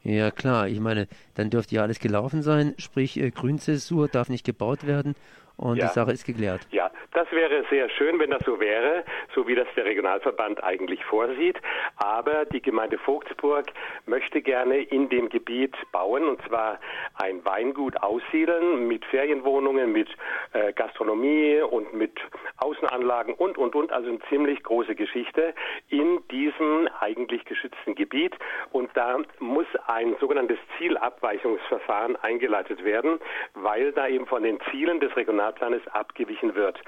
Ja 0.04 0.32
klar, 0.32 0.68
ich 0.68 0.80
meine, 0.80 1.08
dann 1.36 1.52
dürfte 1.52 1.76
ja 1.76 1.84
alles 1.84 2.00
gelaufen 2.00 2.42
sein, 2.42 2.74
sprich 2.80 3.18
äh, 3.18 3.30
Grünzäsur 3.30 4.08
darf 4.08 4.30
nicht 4.30 4.44
gebaut 4.44 4.88
werden 4.88 5.16
und 5.62 5.78
Ja. 5.78 5.88
die 5.88 5.94
Sache 5.94 6.12
ist 6.12 6.26
geklärt. 6.26 6.68
Ja, 6.72 6.92
das 7.14 7.32
wäre 7.32 7.64
sehr 7.70 7.90
schön, 7.90 8.20
wenn 8.20 8.32
das 8.32 8.44
so 8.46 8.60
wäre, 8.60 9.04
so 9.36 9.48
wie 9.48 9.56
das 9.56 9.68
der 9.76 9.86
Regionalverband 9.86 10.64
eigentlich 10.64 11.04
vorsieht. 11.06 11.58
Aber 11.98 12.46
die 12.46 12.62
Gemeinde 12.62 12.98
Vogtsburg 12.98 13.68
möchte 14.06 14.42
gerne 14.42 14.78
in 14.78 15.10
dem 15.10 15.30
Gebiet 15.30 15.76
bauen, 15.92 16.28
und 16.28 16.42
zwar 16.48 16.80
ein 17.16 17.44
Weingut 17.46 18.02
aussiedeln 18.02 18.88
mit 18.88 19.06
Ferienwohnungen, 19.06 19.92
mit 19.92 20.10
äh, 20.54 20.74
Gastronomie 20.74 21.62
und 21.62 21.94
mit 21.94 22.20
Außenanlagen 22.58 23.34
und, 23.36 23.58
und, 23.58 23.76
und. 23.76 23.92
Also 23.92 24.10
eine 24.10 24.20
ziemlich 24.30 24.64
große 24.64 24.96
Geschichte 24.96 25.54
in 25.90 26.20
diesem 26.32 26.90
eigentlich 27.00 27.46
geschützten 27.46 27.96
Gebiet. 27.96 28.36
Und 28.72 28.90
da 28.96 29.18
muss 29.40 29.68
ein 29.88 30.16
sogenanntes 30.20 30.58
Zielabweichungsverfahren 30.78 32.16
eingeleitet 32.18 32.84
werden, 32.84 33.20
weil 33.54 33.92
da 33.92 34.08
eben 34.08 34.26
von 34.26 34.44
den 34.44 34.60
Zielen 34.72 35.00
des 35.00 35.16
Regionalplanes 35.52 35.88
abgewichen 35.94 36.56
wird. 36.56 36.80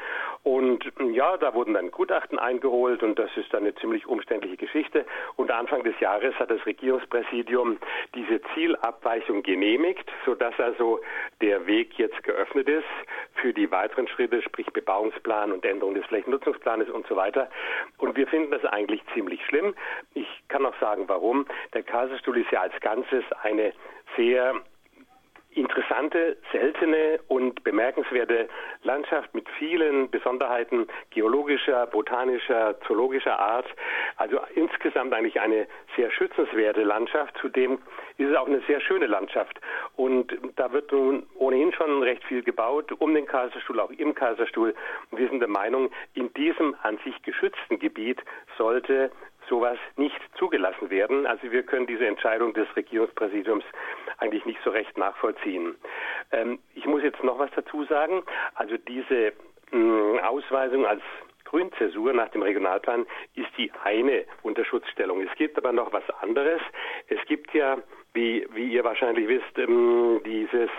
Und 0.43 0.91
ja, 1.12 1.38
da 1.38 1.54
wurden 1.54 1.73
dann 1.73 1.91
Gutachten 1.91 2.39
eingeholt 2.39 3.04
und 3.04 3.17
das 3.17 3.30
ist 3.38 3.54
dann 3.54 3.63
eine 3.63 3.76
ziemlich 3.76 4.06
umständliche 4.08 4.58
Geschichte. 4.58 5.06
Und 5.36 5.52
Anfang 5.52 5.84
des 5.84 5.99
Jahres 5.99 6.36
hat 6.36 6.52
das 6.52 6.65
Regierungspräsidium 6.65 7.78
diese 8.15 8.41
Zielabweichung 8.54 9.43
genehmigt, 9.43 10.10
sodass 10.26 10.58
also 10.60 10.99
der 11.41 11.65
Weg 11.65 11.97
jetzt 11.97 12.23
geöffnet 12.23 12.67
ist 12.67 12.84
für 13.36 13.54
die 13.54 13.71
weiteren 13.71 14.08
Schritte, 14.08 14.41
sprich 14.41 14.67
Bebauungsplan 14.67 15.52
und 15.52 15.65
Änderung 15.65 15.95
des 15.95 16.06
Flächennutzungsplanes 16.08 16.89
und 16.89 17.08
so 17.08 17.15
weiter. 17.15 17.49
Und 17.97 18.17
wir 18.17 18.28
finden 18.28 18.52
das 18.52 18.65
eigentlich 18.65 19.02
ziemlich 19.13 19.43
schlimm. 19.45 19.76
Ich 20.13 20.28
kann 20.49 20.65
auch 20.65 20.78
sagen, 20.80 21.04
warum. 21.08 21.45
Der 21.73 21.84
Kaiserstuhl 21.84 22.38
ist 22.38 22.52
ja 22.52 22.62
als 22.62 22.78
Ganzes 22.82 23.23
eine 23.43 23.73
sehr 24.17 24.56
interessante, 25.55 26.37
seltene 26.51 27.19
und 27.27 27.63
bemerkenswerte 27.63 28.47
Landschaft 28.83 29.33
mit 29.33 29.47
vielen 29.57 30.09
Besonderheiten 30.09 30.87
geologischer, 31.11 31.87
botanischer, 31.87 32.79
zoologischer 32.87 33.39
Art. 33.39 33.67
Also 34.17 34.39
insgesamt 34.55 35.13
eigentlich 35.13 35.39
eine 35.39 35.67
sehr 35.95 36.11
schützenswerte 36.11 36.83
Landschaft. 36.83 37.37
Zudem 37.39 37.79
ist 38.17 38.29
es 38.29 38.35
auch 38.35 38.47
eine 38.47 38.61
sehr 38.67 38.81
schöne 38.81 39.07
Landschaft. 39.07 39.59
Und 39.95 40.37
da 40.55 40.71
wird 40.71 40.91
nun 40.91 41.25
ohnehin 41.35 41.73
schon 41.73 42.03
recht 42.03 42.23
viel 42.25 42.43
gebaut 42.43 42.91
um 42.99 43.13
den 43.13 43.25
Kaiserstuhl, 43.25 43.79
auch 43.79 43.91
im 43.91 44.15
Kaiserstuhl. 44.15 44.75
Und 45.11 45.17
wir 45.17 45.29
sind 45.29 45.39
der 45.39 45.49
Meinung, 45.49 45.89
in 46.13 46.33
diesem 46.33 46.75
an 46.83 46.97
sich 47.03 47.21
geschützten 47.23 47.79
Gebiet 47.79 48.21
sollte 48.57 49.11
sowas 49.49 49.77
nicht 49.95 50.19
zugelassen 50.38 50.89
werden. 50.89 51.25
Also 51.25 51.51
wir 51.51 51.63
können 51.63 51.88
diese 51.88 52.06
Entscheidung 52.06 52.53
des 52.53 52.67
Regierungspräsidiums 52.75 53.65
eigentlich 54.17 54.45
nicht 54.45 54.60
so 54.63 54.69
recht 54.69 54.97
nachvollziehen. 54.97 55.75
Ähm, 56.32 56.60
ich 56.75 56.86
muss 56.86 57.03
jetzt 57.03 57.23
noch 57.23 57.39
was 57.39 57.51
dazu 57.56 57.84
sagen. 57.86 58.23
Also 58.56 58.77
diese 58.77 59.34
mh, 59.71 60.21
Ausweisung 60.27 60.86
als 60.86 61.01
Grünzäsur 61.45 62.13
nach 62.13 62.29
dem 62.29 62.41
Regionalplan 62.41 63.06
ist 63.36 63.49
die 63.58 63.71
eine 63.84 64.25
Unterschutzstellung. 64.41 65.21
Es 65.21 65.36
gibt 65.38 65.58
aber 65.58 65.71
noch 65.71 65.93
was 65.93 66.10
anderes. 66.21 66.62
Es 67.08 67.23
gibt 67.27 67.53
ja 67.53 67.77
wie, 68.13 68.47
wie 68.54 68.67
ihr 68.73 68.84
wahrscheinlich 68.84 69.28
wisst, 69.28 69.58
ähm, 69.58 70.21
dieses 70.26 70.69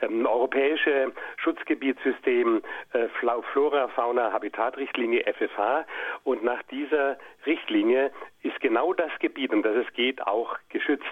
ähm, 0.00 0.26
europäische 0.26 1.12
Schutzgebietssystem 1.36 2.62
äh, 2.92 3.08
Flora, 3.52 3.88
Fauna, 3.88 4.32
Habitatrichtlinie 4.32 5.24
FFH. 5.24 5.86
Und 6.22 6.44
nach 6.44 6.62
dieser 6.64 7.18
Richtlinie 7.46 8.12
ist 8.42 8.60
genau 8.60 8.92
das 8.92 9.10
Gebiet, 9.18 9.52
um 9.52 9.62
das 9.62 9.74
es 9.74 9.92
geht, 9.94 10.24
auch 10.26 10.56
geschützt. 10.68 11.04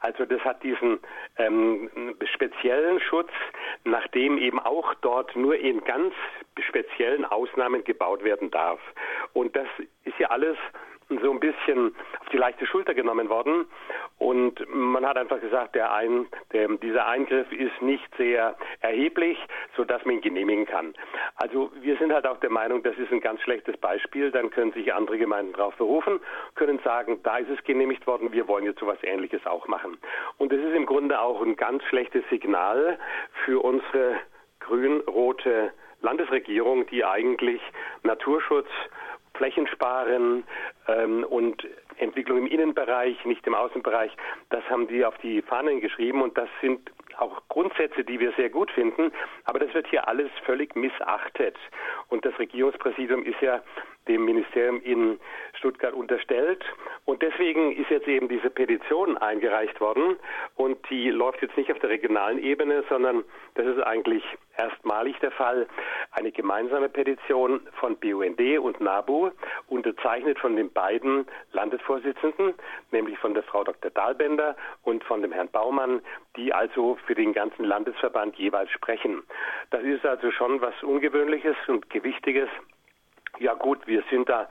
Also 0.00 0.24
das 0.24 0.40
hat 0.44 0.62
diesen 0.62 1.00
ähm, 1.38 1.90
speziellen 2.34 3.00
Schutz, 3.00 3.30
nachdem 3.84 4.36
eben 4.36 4.58
auch 4.58 4.94
dort 4.94 5.34
nur 5.36 5.56
in 5.56 5.82
ganz 5.84 6.14
speziellen 6.68 7.24
Ausnahmen 7.24 7.84
gebaut 7.84 8.22
werden 8.22 8.50
darf. 8.50 8.80
Und 9.32 9.56
das 9.56 9.68
ist 10.04 10.18
ja 10.18 10.28
alles 10.28 10.58
so 11.08 11.30
ein 11.30 11.40
bisschen 11.40 11.94
auf 12.20 12.28
die 12.30 12.36
leichte 12.36 12.66
Schulter 12.66 12.94
genommen 12.94 13.28
worden. 13.28 13.66
Und 14.18 14.64
man 14.68 15.04
hat 15.04 15.16
einfach 15.16 15.40
gesagt, 15.40 15.74
der 15.74 15.92
ein, 15.92 16.26
der, 16.52 16.68
dieser 16.68 17.06
Eingriff 17.06 17.50
ist 17.52 17.82
nicht 17.82 18.08
sehr 18.16 18.56
erheblich, 18.80 19.38
sodass 19.76 20.04
man 20.04 20.16
ihn 20.16 20.20
genehmigen 20.20 20.66
kann. 20.66 20.94
Also 21.36 21.70
wir 21.80 21.96
sind 21.96 22.12
halt 22.12 22.26
auch 22.26 22.38
der 22.38 22.50
Meinung, 22.50 22.82
das 22.82 22.96
ist 22.98 23.12
ein 23.12 23.20
ganz 23.20 23.40
schlechtes 23.42 23.76
Beispiel. 23.78 24.30
Dann 24.30 24.50
können 24.50 24.72
sich 24.72 24.94
andere 24.94 25.18
Gemeinden 25.18 25.52
darauf 25.52 25.74
berufen, 25.76 26.20
können 26.54 26.78
sagen, 26.84 27.20
da 27.22 27.38
ist 27.38 27.50
es 27.50 27.62
genehmigt 27.64 28.06
worden, 28.06 28.32
wir 28.32 28.48
wollen 28.48 28.64
jetzt 28.64 28.80
sowas 28.80 28.98
Ähnliches 29.02 29.44
auch 29.46 29.66
machen. 29.68 29.98
Und 30.38 30.52
das 30.52 30.60
ist 30.60 30.74
im 30.74 30.86
Grunde 30.86 31.20
auch 31.20 31.42
ein 31.42 31.56
ganz 31.56 31.82
schlechtes 31.84 32.22
Signal 32.30 32.98
für 33.44 33.62
unsere 33.62 34.16
grün-rote 34.60 35.72
Landesregierung, 36.02 36.86
die 36.86 37.04
eigentlich 37.04 37.60
Naturschutz 38.02 38.68
Flächen 39.34 39.66
sparen 39.66 40.44
ähm, 40.88 41.24
und 41.24 41.66
Entwicklung 41.98 42.38
im 42.38 42.46
Innenbereich, 42.46 43.24
nicht 43.24 43.46
im 43.46 43.54
Außenbereich, 43.54 44.12
das 44.50 44.64
haben 44.68 44.88
die 44.88 45.04
auf 45.04 45.16
die 45.18 45.42
Fahnen 45.42 45.80
geschrieben 45.80 46.22
und 46.22 46.36
das 46.36 46.48
sind 46.60 46.90
auch 47.18 47.42
Grundsätze, 47.48 48.04
die 48.04 48.18
wir 48.18 48.32
sehr 48.32 48.50
gut 48.50 48.70
finden, 48.70 49.12
aber 49.44 49.58
das 49.58 49.72
wird 49.74 49.86
hier 49.88 50.08
alles 50.08 50.30
völlig 50.44 50.74
missachtet. 50.74 51.56
Und 52.08 52.24
das 52.24 52.38
Regierungspräsidium 52.38 53.24
ist 53.24 53.40
ja 53.40 53.62
dem 54.08 54.24
Ministerium 54.24 54.80
in 54.82 55.18
Stuttgart 55.54 55.94
unterstellt. 55.94 56.64
Und 57.04 57.22
deswegen 57.22 57.72
ist 57.72 57.90
jetzt 57.90 58.08
eben 58.08 58.28
diese 58.28 58.50
Petition 58.50 59.16
eingereicht 59.16 59.80
worden. 59.80 60.16
Und 60.56 60.78
die 60.90 61.10
läuft 61.10 61.42
jetzt 61.42 61.56
nicht 61.56 61.70
auf 61.70 61.78
der 61.78 61.90
regionalen 61.90 62.38
Ebene, 62.38 62.84
sondern 62.88 63.24
das 63.54 63.66
ist 63.66 63.80
eigentlich 63.80 64.24
erstmalig 64.56 65.18
der 65.20 65.30
Fall. 65.30 65.66
Eine 66.12 66.32
gemeinsame 66.32 66.88
Petition 66.88 67.60
von 67.78 67.96
BUND 67.96 68.40
und 68.58 68.80
NABU, 68.80 69.30
unterzeichnet 69.68 70.38
von 70.38 70.56
den 70.56 70.72
beiden 70.72 71.26
Landesvorsitzenden, 71.52 72.54
nämlich 72.90 73.18
von 73.18 73.34
der 73.34 73.42
Frau 73.42 73.64
Dr. 73.64 73.90
Dahlbender 73.90 74.56
und 74.82 75.04
von 75.04 75.22
dem 75.22 75.32
Herrn 75.32 75.48
Baumann, 75.48 76.02
die 76.36 76.52
also 76.52 76.98
für 77.06 77.14
den 77.14 77.32
ganzen 77.32 77.64
Landesverband 77.64 78.36
jeweils 78.36 78.70
sprechen. 78.70 79.22
Das 79.70 79.82
ist 79.82 80.04
also 80.04 80.30
schon 80.30 80.60
was 80.60 80.74
Ungewöhnliches 80.82 81.56
und 81.68 81.88
Gewichtiges. 81.90 82.48
Ja 83.38 83.54
gut, 83.54 83.86
wir 83.86 84.02
sind 84.10 84.28
da, 84.28 84.48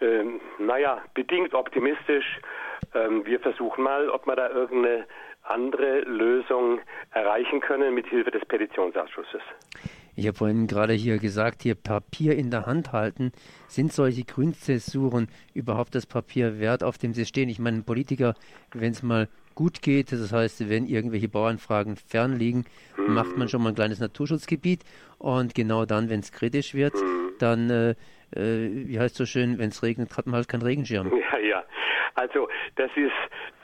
ähm, 0.00 0.40
naja, 0.58 1.02
bedingt 1.14 1.54
optimistisch. 1.54 2.40
Ähm, 2.94 3.24
wir 3.24 3.40
versuchen 3.40 3.84
mal, 3.84 4.08
ob 4.10 4.26
wir 4.26 4.36
da 4.36 4.50
irgendeine 4.50 5.06
andere 5.42 6.00
Lösung 6.00 6.80
erreichen 7.12 7.60
können 7.60 7.94
mit 7.94 8.06
Hilfe 8.06 8.30
des 8.30 8.44
Petitionsausschusses. 8.46 9.42
Ich 10.16 10.26
habe 10.28 10.36
vorhin 10.36 10.66
gerade 10.66 10.92
hier 10.92 11.18
gesagt, 11.18 11.62
hier 11.62 11.74
Papier 11.74 12.36
in 12.36 12.50
der 12.50 12.66
Hand 12.66 12.92
halten. 12.92 13.32
Sind 13.66 13.92
solche 13.92 14.24
Grünzäsuren 14.24 15.28
überhaupt 15.54 15.94
das 15.94 16.06
Papier 16.06 16.60
wert, 16.60 16.84
auf 16.84 16.98
dem 16.98 17.14
sie 17.14 17.26
stehen? 17.26 17.48
Ich 17.48 17.58
meine, 17.58 17.78
ein 17.78 17.84
Politiker, 17.84 18.34
wenn 18.72 18.92
es 18.92 19.02
mal 19.02 19.28
gut 19.56 19.82
geht, 19.82 20.12
das 20.12 20.32
heißt, 20.32 20.68
wenn 20.68 20.86
irgendwelche 20.86 21.28
Bauernfragen 21.28 21.96
fern 21.96 22.36
liegen, 22.36 22.64
macht 22.96 23.36
man 23.36 23.48
schon 23.48 23.62
mal 23.62 23.70
ein 23.70 23.74
kleines 23.74 24.00
Naturschutzgebiet 24.00 24.84
und 25.18 25.54
genau 25.54 25.84
dann, 25.84 26.08
wenn 26.08 26.20
es 26.20 26.32
kritisch 26.32 26.74
wird, 26.74 26.94
dann, 27.38 27.70
äh, 27.70 27.94
äh, 28.34 28.88
wie 28.88 28.98
heißt 28.98 29.16
so 29.16 29.26
schön, 29.26 29.58
wenn 29.58 29.68
es 29.68 29.82
regnet, 29.82 30.16
hat 30.16 30.26
man 30.26 30.36
halt 30.36 30.48
keinen 30.48 30.62
Regenschirm. 30.62 31.10
Ja, 31.32 31.38
ja. 31.38 31.64
Also 32.14 32.48
das 32.76 32.90
ist 32.96 33.12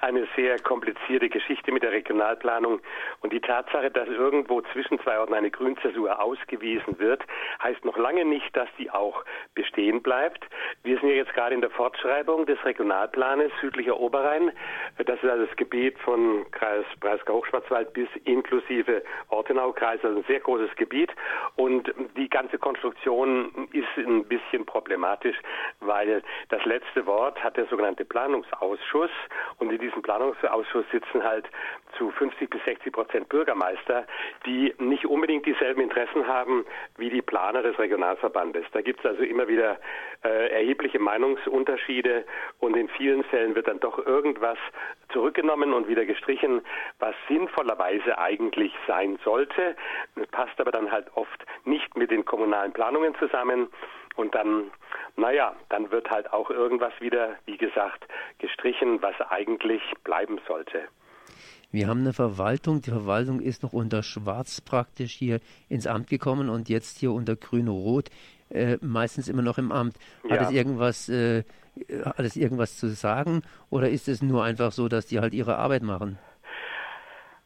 eine 0.00 0.26
sehr 0.36 0.58
komplizierte 0.58 1.28
Geschichte 1.28 1.72
mit 1.72 1.82
der 1.82 1.92
Regionalplanung 1.92 2.80
und 3.20 3.32
die 3.32 3.40
Tatsache, 3.40 3.90
dass 3.90 4.08
irgendwo 4.08 4.62
zwischen 4.72 4.98
zwei 5.00 5.18
Orten 5.18 5.34
eine 5.34 5.50
Grünzäsur 5.50 6.22
ausgewiesen 6.22 6.98
wird, 6.98 7.22
heißt 7.62 7.84
noch 7.84 7.96
lange 7.96 8.24
nicht, 8.24 8.56
dass 8.56 8.68
die 8.78 8.90
auch 8.90 9.24
bestehen 9.54 10.02
bleibt. 10.02 10.46
Wir 10.82 10.98
sind 10.98 11.10
ja 11.10 11.16
jetzt 11.16 11.34
gerade 11.34 11.54
in 11.54 11.60
der 11.60 11.70
Fortschreibung 11.70 12.46
des 12.46 12.62
Regionalplanes 12.64 13.52
südlicher 13.60 13.98
Oberrhein. 13.98 14.52
Das 15.04 15.22
ist 15.22 15.28
also 15.28 15.46
das 15.46 15.56
Gebiet 15.56 15.98
von 16.00 16.50
Kreis 16.50 16.84
Breisgau-Hochschwarzwald 17.00 17.92
bis 17.92 18.08
inklusive 18.24 19.02
Ortenau-Kreis, 19.28 20.00
also 20.02 20.18
ein 20.18 20.24
sehr 20.24 20.40
großes 20.40 20.74
Gebiet 20.76 21.10
und 21.56 21.92
die 22.16 22.28
ganze 22.28 22.58
Konstruktion 22.58 23.68
ist 23.72 23.86
ein 23.96 24.24
bisschen 24.24 24.64
problematisch, 24.64 25.36
weil 25.80 26.22
das 26.48 26.64
letzte 26.64 27.06
Wort 27.06 27.42
hat 27.42 27.56
der 27.56 27.66
sogenannte 27.66 28.04
Planungsausschuss 28.04 29.10
und 29.58 29.70
in 29.72 29.78
diesem 29.90 30.02
Planungsausschuss 30.02 30.84
sitzen 30.92 31.22
halt 31.22 31.46
zu 31.98 32.10
50 32.10 32.48
bis 32.48 32.64
60 32.64 32.92
Prozent 32.92 33.28
Bürgermeister, 33.28 34.06
die 34.46 34.74
nicht 34.78 35.06
unbedingt 35.06 35.44
dieselben 35.46 35.80
Interessen 35.80 36.26
haben 36.26 36.64
wie 36.96 37.10
die 37.10 37.22
Planer 37.22 37.62
des 37.62 37.78
Regionalverbandes. 37.78 38.64
Da 38.72 38.80
gibt 38.80 39.00
es 39.00 39.06
also 39.06 39.22
immer 39.22 39.48
wieder 39.48 39.78
äh, 40.22 40.50
erhebliche 40.50 40.98
Meinungsunterschiede 40.98 42.24
und 42.60 42.76
in 42.76 42.88
vielen 42.88 43.24
Fällen 43.24 43.54
wird 43.54 43.68
dann 43.68 43.80
doch 43.80 43.98
irgendwas 44.06 44.58
zurückgenommen 45.12 45.72
und 45.72 45.88
wieder 45.88 46.04
gestrichen, 46.04 46.62
was 46.98 47.14
sinnvollerweise 47.28 48.18
eigentlich 48.18 48.72
sein 48.86 49.18
sollte, 49.24 49.76
passt 50.30 50.60
aber 50.60 50.70
dann 50.70 50.90
halt 50.90 51.08
oft 51.14 51.44
nicht 51.64 51.96
mit 51.96 52.10
den 52.10 52.24
kommunalen 52.24 52.72
Planungen 52.72 53.14
zusammen. 53.16 53.68
Und 54.16 54.34
dann, 54.34 54.70
naja, 55.16 55.54
dann 55.68 55.90
wird 55.90 56.10
halt 56.10 56.32
auch 56.32 56.50
irgendwas 56.50 56.92
wieder, 57.00 57.36
wie 57.46 57.56
gesagt, 57.56 58.06
gestrichen, 58.38 59.02
was 59.02 59.14
eigentlich 59.30 59.82
bleiben 60.04 60.40
sollte. 60.46 60.82
Wir 61.72 61.86
haben 61.86 62.00
eine 62.00 62.12
Verwaltung, 62.12 62.82
die 62.82 62.90
Verwaltung 62.90 63.40
ist 63.40 63.62
noch 63.62 63.72
unter 63.72 64.02
Schwarz 64.02 64.60
praktisch 64.60 65.12
hier 65.12 65.38
ins 65.68 65.86
Amt 65.86 66.08
gekommen 66.08 66.48
und 66.48 66.68
jetzt 66.68 66.98
hier 66.98 67.12
unter 67.12 67.36
Grün-Rot, 67.36 68.10
äh, 68.50 68.76
meistens 68.80 69.28
immer 69.28 69.42
noch 69.42 69.56
im 69.56 69.70
Amt. 69.70 69.94
Hat 70.28 70.40
ja. 70.40 70.42
es 70.42 70.50
irgendwas, 70.50 71.08
äh, 71.08 71.44
hat 72.04 72.20
es 72.20 72.36
irgendwas 72.36 72.76
zu 72.76 72.88
sagen 72.88 73.42
oder 73.70 73.88
ist 73.88 74.08
es 74.08 74.20
nur 74.20 74.42
einfach 74.42 74.72
so, 74.72 74.88
dass 74.88 75.06
die 75.06 75.20
halt 75.20 75.32
ihre 75.32 75.58
Arbeit 75.58 75.82
machen? 75.82 76.18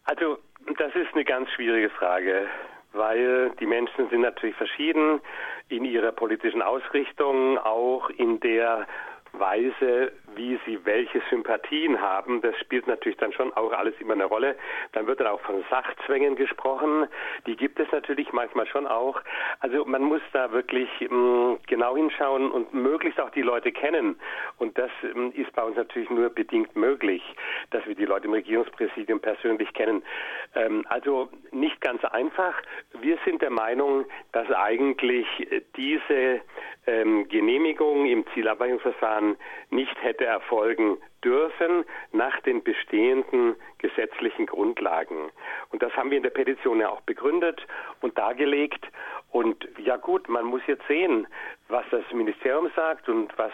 Also, 0.04 0.38
das 0.78 0.94
ist 0.94 1.12
eine 1.12 1.24
ganz 1.24 1.50
schwierige 1.50 1.90
Frage, 1.90 2.46
weil 2.94 3.50
die 3.60 3.66
Menschen 3.66 4.08
sind 4.08 4.20
natürlich 4.20 4.56
verschieden 4.56 5.20
in 5.68 5.84
ihrer 5.84 6.12
politischen 6.12 6.62
Ausrichtung, 6.62 7.58
auch 7.58 8.08
in 8.10 8.40
der 8.40 8.86
Weise, 9.32 10.12
wie 10.36 10.58
sie 10.66 10.84
welche 10.84 11.20
Sympathien 11.30 12.00
haben, 12.00 12.40
das 12.40 12.56
spielt 12.58 12.86
natürlich 12.86 13.18
dann 13.18 13.32
schon 13.32 13.52
auch 13.54 13.72
alles 13.72 13.94
immer 14.00 14.14
eine 14.14 14.24
Rolle. 14.24 14.56
Dann 14.92 15.06
wird 15.06 15.20
dann 15.20 15.28
auch 15.28 15.40
von 15.40 15.64
Sachzwängen 15.70 16.36
gesprochen. 16.36 17.06
Die 17.46 17.56
gibt 17.56 17.78
es 17.80 17.90
natürlich 17.92 18.32
manchmal 18.32 18.66
schon 18.66 18.86
auch. 18.86 19.20
Also 19.60 19.84
man 19.84 20.02
muss 20.02 20.22
da 20.32 20.52
wirklich 20.52 20.88
ähm, 21.00 21.58
genau 21.66 21.96
hinschauen 21.96 22.50
und 22.50 22.72
möglichst 22.74 23.20
auch 23.20 23.30
die 23.30 23.42
Leute 23.42 23.72
kennen. 23.72 24.16
Und 24.58 24.76
das 24.78 24.90
ähm, 25.02 25.32
ist 25.34 25.52
bei 25.54 25.62
uns 25.62 25.76
natürlich 25.76 26.10
nur 26.10 26.30
bedingt 26.30 26.74
möglich, 26.76 27.22
dass 27.70 27.84
wir 27.86 27.94
die 27.94 28.04
Leute 28.04 28.26
im 28.26 28.32
Regierungspräsidium 28.32 29.20
persönlich 29.20 29.72
kennen. 29.74 30.02
Ähm, 30.54 30.84
also 30.88 31.28
nicht 31.52 31.80
ganz 31.80 32.04
einfach. 32.04 32.54
Wir 33.00 33.18
sind 33.24 33.42
der 33.42 33.50
Meinung, 33.50 34.04
dass 34.32 34.50
eigentlich 34.50 35.26
diese 35.76 36.40
ähm, 36.86 37.28
Genehmigung 37.28 38.06
im 38.06 38.24
Zielabweichungsverfahren 38.34 39.36
nicht 39.70 39.96
hätte 40.02 40.23
erfolgen 40.26 40.98
dürfen 41.24 41.84
nach 42.12 42.38
den 42.40 42.62
bestehenden 42.62 43.56
gesetzlichen 43.78 44.46
Grundlagen. 44.46 45.30
Und 45.70 45.82
das 45.82 45.96
haben 45.96 46.10
wir 46.10 46.18
in 46.18 46.22
der 46.22 46.30
Petition 46.30 46.80
ja 46.80 46.90
auch 46.90 47.00
begründet 47.02 47.66
und 48.00 48.16
dargelegt. 48.18 48.86
Und 49.30 49.66
ja 49.78 49.96
gut, 49.96 50.28
man 50.28 50.44
muss 50.44 50.62
jetzt 50.66 50.86
sehen, 50.86 51.26
was 51.68 51.84
das 51.90 52.04
Ministerium 52.12 52.70
sagt 52.76 53.08
und 53.08 53.36
was 53.38 53.52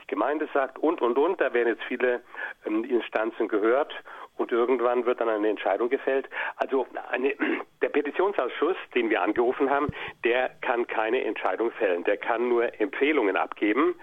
die 0.00 0.06
Gemeinde 0.06 0.48
sagt 0.54 0.78
und, 0.78 1.02
und, 1.02 1.18
und. 1.18 1.40
Da 1.40 1.52
werden 1.52 1.68
jetzt 1.68 1.84
viele 1.84 2.22
ähm, 2.64 2.84
Instanzen 2.84 3.48
gehört 3.48 3.92
und 4.36 4.52
irgendwann 4.52 5.04
wird 5.04 5.20
dann 5.20 5.28
eine 5.28 5.48
Entscheidung 5.48 5.90
gefällt. 5.90 6.28
Also 6.56 6.86
eine, 7.10 7.34
der 7.82 7.90
Petitionsausschuss, 7.90 8.76
den 8.94 9.10
wir 9.10 9.20
angerufen 9.20 9.68
haben, 9.68 9.88
der 10.24 10.50
kann 10.62 10.86
keine 10.86 11.22
Entscheidung 11.24 11.70
fällen. 11.72 12.04
Der 12.04 12.16
kann 12.16 12.48
nur 12.48 12.80
Empfehlungen 12.80 13.36
abgeben 13.36 13.96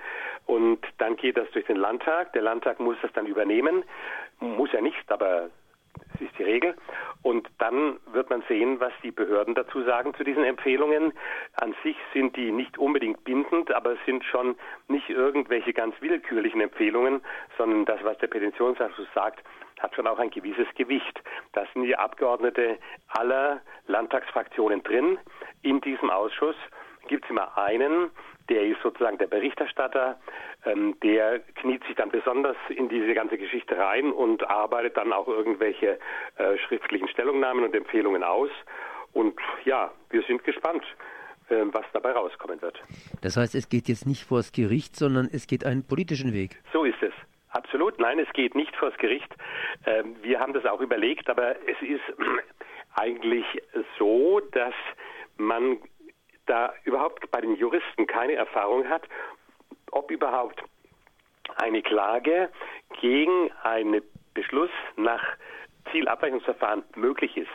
und 0.47 0.79
dann 0.97 1.17
geht 1.17 1.37
das 1.37 1.49
durch 1.51 1.65
den 1.65 1.77
Landtag. 1.77 2.33
Der 2.33 2.41
Landtag 2.41 2.79
muss 2.79 2.97
das 3.01 3.11
dann 3.13 3.27
übernehmen. 3.27 3.83
Muss 4.39 4.73
er 4.73 4.81
nicht, 4.81 5.11
aber 5.11 5.49
das 6.13 6.21
ist 6.21 6.39
die 6.39 6.43
Regel. 6.43 6.75
Und 7.21 7.49
dann 7.57 7.97
wird 8.13 8.29
man 8.29 8.43
sehen, 8.47 8.79
was 8.79 8.93
die 9.03 9.11
Behörden 9.11 9.55
dazu 9.55 9.83
sagen 9.83 10.13
zu 10.13 10.23
diesen 10.23 10.45
Empfehlungen. 10.45 11.11
An 11.55 11.75
sich 11.83 11.97
sind 12.13 12.35
die 12.37 12.51
nicht 12.51 12.77
unbedingt 12.77 13.23
bindend, 13.25 13.71
aber 13.71 13.93
es 13.93 13.99
sind 14.05 14.23
schon 14.23 14.55
nicht 14.87 15.09
irgendwelche 15.09 15.73
ganz 15.73 15.95
willkürlichen 15.99 16.61
Empfehlungen, 16.61 17.21
sondern 17.57 17.83
das, 17.85 18.01
was 18.03 18.17
der 18.19 18.27
Petitionsausschuss 18.27 19.07
sagt, 19.13 19.43
hat 19.79 19.95
schon 19.95 20.07
auch 20.07 20.17
ein 20.17 20.29
gewisses 20.29 20.67
Gewicht. 20.75 21.21
Da 21.53 21.65
sind 21.73 21.83
die 21.83 21.95
Abgeordnete 21.97 22.77
aller 23.09 23.61
Landtagsfraktionen 23.87 24.81
drin. 24.81 25.19
In 25.61 25.81
diesem 25.81 26.09
Ausschuss 26.09 26.55
gibt 27.07 27.25
es 27.25 27.29
immer 27.31 27.57
einen, 27.57 28.11
der 28.49 28.63
ist 28.63 28.81
sozusagen 28.81 29.17
der 29.17 29.27
Berichterstatter, 29.27 30.19
ähm, 30.65 30.95
der 31.01 31.39
kniet 31.55 31.83
sich 31.85 31.95
dann 31.95 32.09
besonders 32.09 32.57
in 32.69 32.89
diese 32.89 33.13
ganze 33.13 33.37
Geschichte 33.37 33.77
rein 33.77 34.11
und 34.11 34.49
arbeitet 34.49 34.97
dann 34.97 35.11
auch 35.11 35.27
irgendwelche 35.27 35.99
äh, 36.37 36.57
schriftlichen 36.67 37.07
Stellungnahmen 37.09 37.63
und 37.63 37.75
Empfehlungen 37.75 38.23
aus. 38.23 38.49
Und 39.13 39.37
ja, 39.65 39.91
wir 40.09 40.21
sind 40.23 40.43
gespannt, 40.43 40.83
äh, 41.49 41.63
was 41.71 41.85
dabei 41.93 42.11
rauskommen 42.11 42.61
wird. 42.61 42.81
Das 43.21 43.37
heißt, 43.37 43.55
es 43.55 43.69
geht 43.69 43.87
jetzt 43.87 44.05
nicht 44.05 44.23
vors 44.23 44.51
Gericht, 44.51 44.95
sondern 44.95 45.27
es 45.31 45.47
geht 45.47 45.65
einen 45.65 45.85
politischen 45.85 46.33
Weg. 46.33 46.61
So 46.71 46.83
ist 46.83 47.01
es. 47.01 47.13
Absolut, 47.49 47.99
nein, 47.99 48.19
es 48.19 48.31
geht 48.33 48.55
nicht 48.55 48.75
vors 48.75 48.95
Gericht. 48.97 49.33
Ähm, 49.85 50.15
wir 50.21 50.39
haben 50.39 50.53
das 50.53 50.65
auch 50.65 50.81
überlegt, 50.81 51.29
aber 51.29 51.55
es 51.67 51.81
ist 51.81 52.03
eigentlich 52.95 53.45
so, 53.97 54.41
dass 54.51 54.73
man 55.37 55.77
da 56.47 56.73
überhaupt 56.83 57.29
bei 57.31 57.41
den 57.41 57.55
Juristen 57.55 58.07
keine 58.07 58.33
Erfahrung 58.33 58.89
hat, 58.89 59.03
ob 59.91 60.11
überhaupt 60.11 60.63
eine 61.55 61.81
Klage 61.81 62.49
gegen 62.99 63.51
einen 63.63 64.01
Beschluss 64.33 64.71
nach 64.95 65.23
Zielabweichungsverfahren 65.91 66.83
möglich 66.95 67.37
ist. 67.37 67.47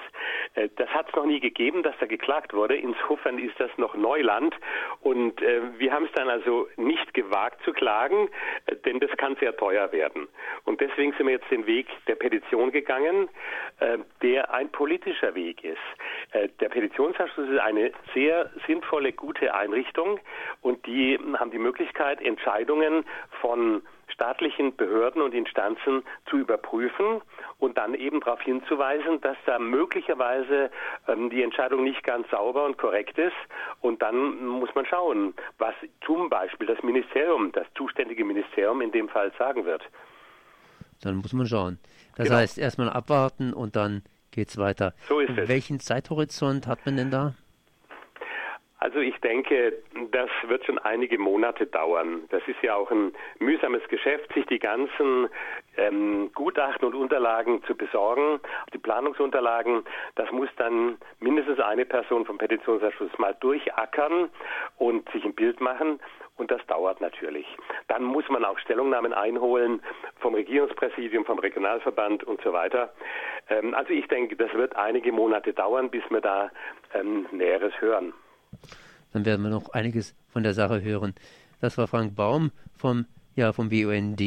Äh, 0.55 0.68
das 0.76 0.88
hat 0.90 1.09
es 1.09 1.14
noch 1.14 1.26
nie 1.26 1.40
gegeben, 1.40 1.83
dass 1.83 1.94
da 2.00 2.07
geklagt 2.07 2.55
wurde. 2.55 2.76
Insofern 2.76 3.38
ist 3.38 3.59
das 3.59 3.70
noch 3.76 3.94
Neuland. 3.94 4.55
Und 5.00 5.40
äh, 5.42 5.78
wir 5.78 5.92
haben 5.92 6.07
es 6.07 6.12
dann 6.12 6.28
also 6.28 6.68
nicht 6.76 7.14
gewagt 7.14 7.62
zu 7.64 7.72
klagen, 7.72 8.28
äh, 8.66 8.76
denn 8.76 9.00
das 9.00 9.11
kann 9.16 9.37
sehr 9.37 9.57
teuer 9.57 9.92
werden. 9.92 10.28
Und 10.64 10.81
deswegen 10.81 11.12
sind 11.12 11.26
wir 11.26 11.35
jetzt 11.35 11.50
den 11.50 11.66
Weg 11.66 11.88
der 12.07 12.14
Petition 12.14 12.72
gegangen, 12.72 13.28
äh, 13.81 13.98
der 14.22 14.52
ein 14.52 14.70
politischer 14.70 15.35
Weg 15.35 15.64
ist. 15.64 15.78
Äh, 16.33 16.49
der 16.61 16.68
Petitionsausschuss 16.68 17.49
ist 17.49 17.61
eine 17.61 17.92
sehr 18.14 18.51
sinnvolle, 18.66 19.12
gute 19.12 19.55
Einrichtung 19.55 20.18
und 20.61 20.85
die 20.87 21.18
haben 21.38 21.51
die 21.51 21.59
Möglichkeit, 21.59 22.21
Entscheidungen 22.21 23.05
von 23.40 23.83
staatlichen 24.09 24.77
Behörden 24.77 25.23
und 25.23 25.35
Instanzen 25.35 26.03
zu 26.29 26.37
überprüfen 26.37 27.23
und 27.59 27.79
dann 27.79 27.95
eben 27.95 28.21
darauf 28.21 28.40
hinzuweisen, 28.42 29.21
dass 29.21 29.37
da 29.47 29.59
möglicherweise 29.59 30.71
ähm, 31.09 31.31
die 31.31 31.42
Entscheidung 31.42 31.83
nicht 31.85 32.03
ganz 32.03 32.29
sauber 32.31 32.64
und 32.64 32.77
korrekt 32.77 33.18
ist. 33.18 33.33
Und 33.81 34.03
dann 34.03 34.45
muss 34.45 34.68
man 34.75 34.85
schauen, 34.87 35.35
was 35.59 35.75
zum 36.05 36.29
Beispiel 36.29 36.66
das 36.66 36.83
Ministerium, 36.83 37.53
das 37.53 37.66
zuständige 37.75 38.25
Ministerium 38.25 38.81
in 38.81 38.92
dem 38.92 39.09
Fall 39.09 39.33
sagen 39.38 39.64
wird. 39.64 39.83
Dann 41.01 41.16
muss 41.16 41.33
man 41.33 41.47
schauen. 41.47 41.79
Das 42.16 42.29
genau. 42.29 42.38
heißt, 42.40 42.59
erstmal 42.59 42.90
abwarten 42.90 43.53
und 43.53 43.77
dann 43.77 44.03
geht 44.33 44.49
es 44.49 44.57
weiter. 44.57 44.95
So 45.09 45.21
ist 45.21 45.38
es. 45.38 45.49
Welchen 45.49 45.79
Zeithorizont 45.79 46.66
hat 46.66 46.85
man 46.85 46.97
denn 46.97 47.11
da? 47.11 47.35
Also 48.83 48.99
ich 48.99 49.16
denke, 49.21 49.81
das 50.11 50.29
wird 50.49 50.64
schon 50.64 50.77
einige 50.81 51.16
Monate 51.16 51.66
dauern. 51.66 52.25
Das 52.31 52.42
ist 52.49 52.61
ja 52.62 52.75
auch 52.75 52.90
ein 52.90 53.12
mühsames 53.38 53.87
Geschäft, 53.87 54.33
sich 54.35 54.45
die 54.47 54.59
ganzen 54.59 55.29
ähm, 55.77 56.33
Gutachten 56.35 56.88
und 56.88 56.97
Unterlagen 56.97 57.62
zu 57.62 57.77
besorgen, 57.77 58.40
die 58.75 58.79
Planungsunterlagen. 58.79 59.85
Das 60.16 60.33
muss 60.33 60.49
dann 60.57 60.99
mindestens 61.21 61.61
eine 61.61 61.85
Person 61.85 62.27
vom 62.27 62.38
Petitionsausschuss 62.38 63.16
mal 63.18 63.37
durchackern 63.38 64.31
und 64.79 65.09
sich 65.12 65.25
ein 65.25 65.37
Bild 65.37 65.61
machen. 65.61 66.01
Und 66.37 66.51
das 66.51 66.66
dauert 66.66 67.01
natürlich. 67.01 67.47
Dann 67.87 68.03
muss 68.03 68.29
man 68.31 68.45
auch 68.45 68.59
Stellungnahmen 68.59 69.12
einholen 69.12 69.81
vom 70.18 70.35
Regierungspräsidium, 70.35 71.25
vom 71.25 71.38
Regionalverband 71.38 72.25
und 72.25 72.42
so 72.42 72.53
weiter. 72.53 72.92
Ähm, 73.49 73.75
also 73.75 73.92
ich 73.92 74.09
denke, 74.09 74.35
das 74.35 74.53
wird 74.55 74.75
einige 74.75 75.12
Monate 75.12 75.53
dauern, 75.53 75.88
bis 75.88 76.03
wir 76.11 76.21
da 76.21 76.51
ähm, 76.95 77.29
Näheres 77.31 77.81
hören 77.81 78.12
dann 79.12 79.25
werden 79.25 79.42
wir 79.42 79.51
noch 79.51 79.70
einiges 79.70 80.14
von 80.29 80.42
der 80.42 80.55
Sache 80.55 80.83
hören. 80.83 81.14
Das 81.61 81.79
war 81.79 81.87
Frank 81.87 82.14
Baum 82.14 82.51
vom, 82.77 83.07
ja, 83.37 83.53
vom 83.53 83.68
BUND 83.68 84.20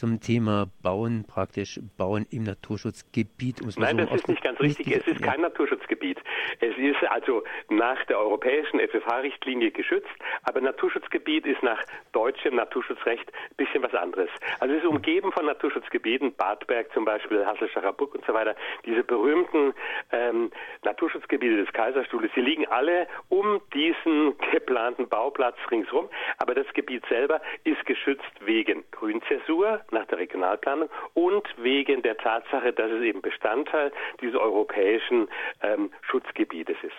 zum 0.00 0.18
Thema 0.18 0.66
Bauen, 0.82 1.26
praktisch 1.28 1.78
Bauen 1.98 2.26
im 2.30 2.44
Naturschutzgebiet. 2.44 3.60
Um 3.60 3.68
Nein, 3.76 3.98
so 3.98 4.04
das 4.06 4.14
ist 4.14 4.28
nicht 4.28 4.42
ganz 4.42 4.58
richtig. 4.58 4.96
es 4.96 5.06
ist 5.06 5.22
kein 5.22 5.42
Naturschutzgebiet. 5.42 6.18
Es 6.60 6.74
ist 6.78 7.04
also 7.10 7.44
nach 7.68 8.02
der 8.06 8.18
europäischen 8.18 8.80
FFH-Richtlinie 8.80 9.70
geschützt, 9.70 10.08
aber 10.44 10.62
Naturschutzgebiet 10.62 11.44
ist 11.44 11.62
nach 11.62 11.78
deutschem 12.12 12.56
Naturschutzrecht 12.56 13.30
ein 13.30 13.56
bisschen 13.58 13.82
was 13.82 13.92
anderes. 13.92 14.30
Also 14.60 14.74
es 14.74 14.82
ist 14.82 14.88
umgeben 14.88 15.32
von 15.32 15.44
Naturschutzgebieten, 15.44 16.34
Badberg 16.34 16.90
zum 16.94 17.04
Beispiel, 17.04 17.44
Hasselschacher 17.44 17.92
Buck 17.92 18.14
und 18.14 18.24
so 18.24 18.32
weiter. 18.32 18.56
Diese 18.86 19.04
berühmten 19.04 19.74
ähm, 20.12 20.50
Naturschutzgebiete 20.82 21.58
des 21.62 21.70
Kaiserstuhles, 21.74 22.30
die 22.34 22.40
liegen 22.40 22.66
alle 22.68 23.06
um 23.28 23.60
diesen 23.74 24.34
geplanten 24.50 25.10
Bauplatz 25.10 25.56
ringsherum, 25.70 26.08
aber 26.38 26.54
das 26.54 26.66
Gebiet 26.72 27.04
selber 27.10 27.42
ist 27.64 27.84
geschützt 27.84 28.32
wegen 28.40 28.82
Grünzäsur, 28.92 29.82
nach 29.92 30.06
der 30.06 30.18
Regionalplanung 30.18 30.88
und 31.14 31.44
wegen 31.58 32.02
der 32.02 32.16
Tatsache, 32.16 32.72
dass 32.72 32.90
es 32.90 33.02
eben 33.02 33.22
Bestandteil 33.22 33.92
dieses 34.20 34.36
europäischen 34.36 35.28
ähm, 35.62 35.90
Schutzgebietes 36.02 36.76
ist. 36.82 36.96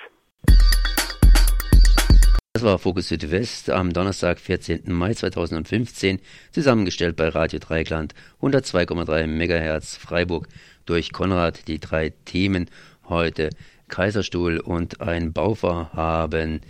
Das 2.53 2.63
war 2.63 2.77
Fokus 2.77 3.07
Südwest 3.07 3.71
am 3.71 3.91
Donnerstag, 3.91 4.39
14. 4.39 4.83
Mai 4.85 5.13
2015, 5.13 6.19
zusammengestellt 6.51 7.15
bei 7.15 7.29
Radio 7.29 7.59
Dreikland 7.59 8.13
102,3 8.41 9.25
MHz 9.25 9.97
Freiburg 9.97 10.47
durch 10.85 11.11
Konrad. 11.11 11.67
Die 11.67 11.79
drei 11.79 12.11
Themen 12.25 12.69
heute 13.09 13.49
Kaiserstuhl 13.87 14.59
und 14.59 15.01
ein 15.01 15.33
Bauvorhaben. 15.33 16.61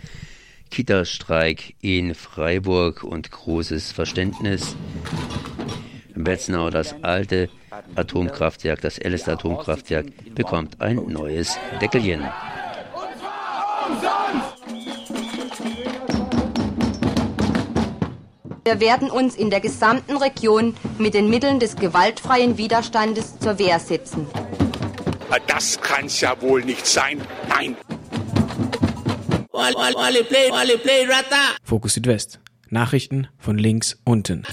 Kita-Streik 0.70 1.74
in 1.82 2.14
Freiburg 2.14 3.04
und 3.04 3.30
großes 3.30 3.92
Verständnis. 3.92 4.74
Betznau, 6.14 6.70
das 6.70 6.94
alte 7.02 7.48
Atomkraftwerk, 7.94 8.80
das 8.80 8.98
älteste 8.98 9.32
Atomkraftwerk, 9.32 10.06
bekommt 10.34 10.80
ein 10.80 10.96
neues 11.06 11.58
Deckelchen. 11.80 12.22
Wir 18.64 18.80
werden 18.80 19.10
uns 19.10 19.34
in 19.34 19.50
der 19.50 19.60
gesamten 19.60 20.16
Region 20.16 20.76
mit 20.98 21.14
den 21.14 21.28
Mitteln 21.28 21.58
des 21.58 21.76
gewaltfreien 21.76 22.58
Widerstandes 22.58 23.38
zur 23.38 23.58
Wehr 23.58 23.80
setzen. 23.80 24.26
Das 25.46 25.80
kann's 25.80 26.20
ja 26.20 26.40
wohl 26.40 26.62
nicht 26.64 26.86
sein. 26.86 27.20
Nein. 27.48 27.76
Fokus 31.64 31.94
Südwest. 31.94 32.40
Nachrichten 32.70 33.28
von 33.38 33.58
links 33.58 33.98
unten. 34.04 34.44